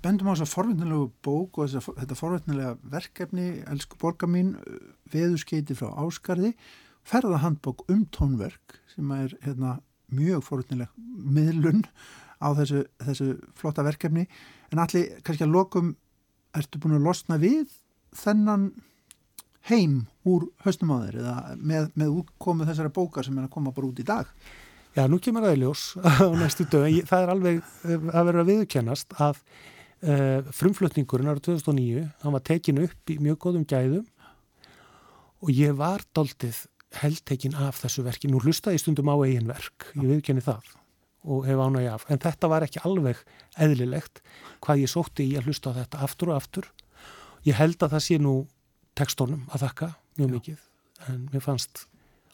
[0.04, 4.54] Bendum á þess að forvitnilegu bók og að þetta forvitnilega verkefni, elsku borga mín,
[5.12, 6.52] veðurskeiti frá Áskarði,
[7.06, 9.78] ferðahandbók um tónverk sem er hérna,
[10.12, 11.84] mjög forvitnileg miðlun
[12.38, 14.26] á þessu, þessu flotta verkefni.
[14.70, 15.94] En allir, kannski að lokum,
[16.56, 17.72] ertu búin að losna við
[18.16, 18.70] þennan
[19.70, 23.74] heim úr höstum á þeir eða með, með útkomu þessara bókar sem er að koma
[23.74, 24.30] bara út í dag?
[24.96, 27.00] Já, nú kemur það í ljós á næstu dög.
[27.08, 29.42] Það er alveg að vera að viðkennast að
[30.06, 34.06] uh, frumflutningurinn ára 2009, hann var tekin upp í mjög góðum gæðum
[35.44, 36.64] og ég var doldið
[36.96, 38.30] heldtekin af þessu verki.
[38.30, 40.70] Nú hlustaði stundum á eigin verk, ég viðkenni það
[41.26, 42.06] og hef ánægi af.
[42.10, 43.20] En þetta var ekki alveg
[43.58, 44.22] eðlilegt
[44.64, 46.70] hvað ég sótti í að hlusta á þetta aftur og aftur.
[47.46, 48.36] Ég held að það sé nú
[48.96, 50.62] tekstónum að þakka mjög mikið
[51.10, 51.84] en mér fannst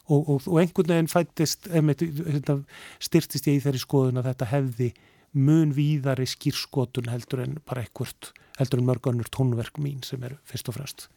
[0.07, 2.57] og, og, og einhvern veginn fættist hérna,
[3.03, 4.89] styrtist ég í þeirri skoðun að þetta hefði
[5.33, 10.37] mun víðari skýrskotun heldur en bara ekkert heldur en mörg önnur tónverk mín sem er
[10.45, 11.07] fyrst og fremst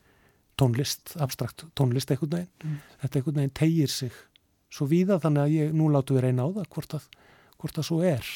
[0.56, 2.50] tónlist, abstrakt tónlist einhvern veginn.
[2.64, 2.80] Mm.
[3.02, 4.16] þetta einhvern veginn tegir sig
[4.72, 7.06] svo víða þannig að ég nú látu við reyna á það hvort að,
[7.60, 8.32] hvort að svo er.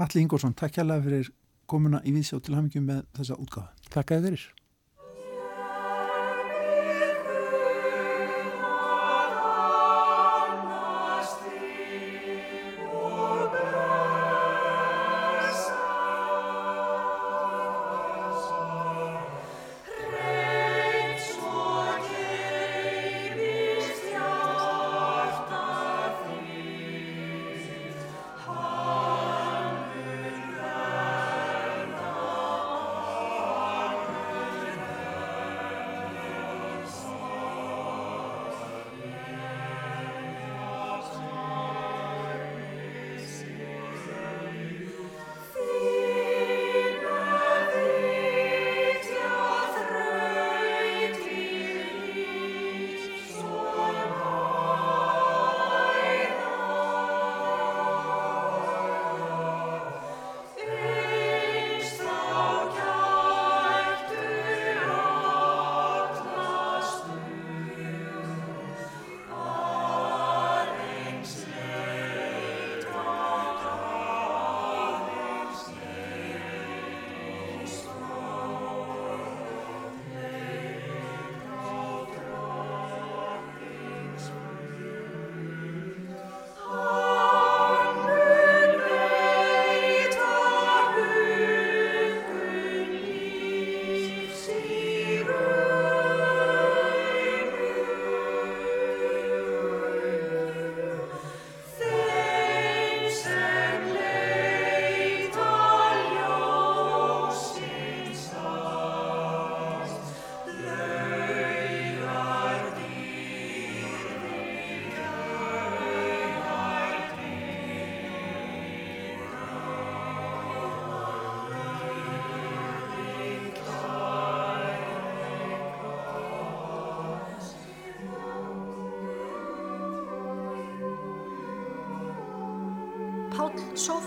[0.00, 1.30] Alli Ingórsson, takk hjálpa fyrir
[1.70, 4.46] komuna í Vísjó til hafmyggjum með þessa útgáða Takk að þið fyrir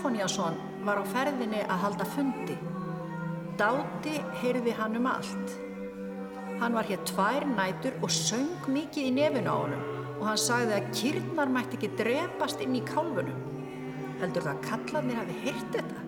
[0.04, 2.54] Sófóniasson var á ferðinni að halda fundi.
[3.56, 5.54] Dáti heyrði hann um allt.
[6.60, 9.86] Hann var hér tvær nætur og söng mikið í nefinu á honum
[10.18, 13.40] og hann sagði að kýrnar mætti ekki drepast inn í kálfunum.
[14.20, 16.03] Heldur það að kallarnir hafi heyrt þetta?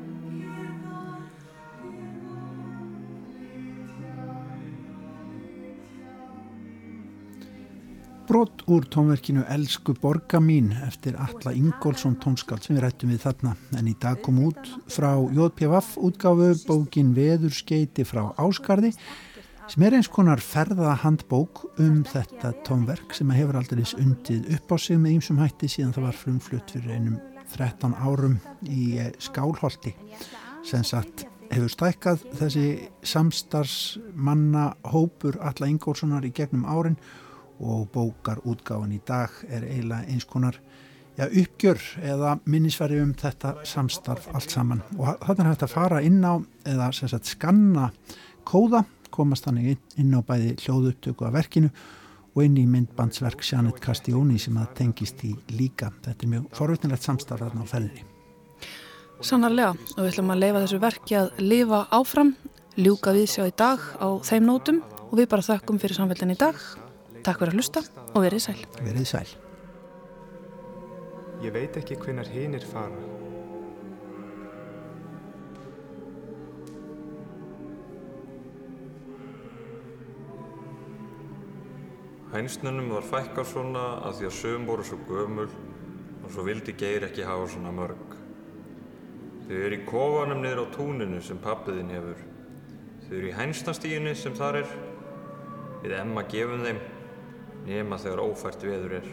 [8.36, 13.52] Brot úr tónverkinu Elsku borga mín eftir Alla Ingólfsson tónskald sem við rættum við þarna.
[13.78, 18.92] En í dag kom út frá JPVF útgáfu bókin Veðurskeiti frá Áskarði
[19.72, 25.00] sem er eins konar ferðahandbók um þetta tónverk sem hefur aldrei undið upp á sig
[25.00, 27.18] með ýmsum hætti síðan það var frumflutt fyrir einum
[27.56, 28.36] 13 árum
[28.68, 29.96] í skálholti.
[30.60, 32.70] Sem sagt hefur stækkað þessi
[33.00, 37.25] samstarfsmanna hópur alla Ingólfssonar í gegnum árin og
[37.92, 40.58] bókar útgáðan í dag er eiginlega eins konar
[41.16, 46.02] ja, uppgjör eða minnisverði um þetta samstarf allt saman og þannig er hægt að fara
[46.04, 46.34] inn á
[46.68, 47.90] eða sagt, skanna
[48.46, 51.70] kóða komast þannig inn á bæði hljóðupptöku af verkinu
[52.36, 55.88] og inn í myndbandsverk Janet Castioni sem það tengist í líka.
[56.04, 58.04] Þetta er mjög forvittnilegt samstarf þarna á felni.
[59.24, 62.34] Sannarlega og við ætlum að leifa þessu verki að lifa áfram,
[62.76, 66.40] ljúka við sjá í dag á þeim nótum og við bara þökkum fyrir samfélgin í
[66.42, 66.60] dag.
[67.26, 67.80] Takk fyrir að hlusta
[68.14, 68.60] og verið sæl.
[68.86, 69.30] Verið sæl.
[71.42, 73.00] Ég veit ekki hvenar hinn er fara.
[82.30, 87.10] Hænsnunum var fækkar svona að því að sögum voru svo gömul og svo vildi Geir
[87.10, 88.18] ekki hafa svona mörg.
[89.48, 92.26] Þau eru í kofanum niður á túninu sem pappiðinn hefur.
[93.08, 94.76] Þau eru í hænsnastíginni sem þar er.
[95.82, 96.86] Við emma gefum þeim
[97.66, 99.08] nema þegar ófært veður er.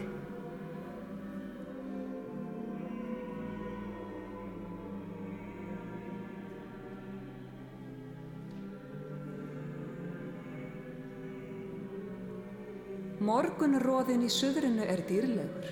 [13.24, 15.70] Morgunróðin í suðrinu er dýrlegur.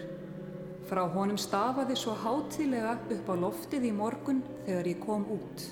[0.88, 5.66] Frá honum stafaði svo hátílega upp á loftið í morgun þegar ég kom út.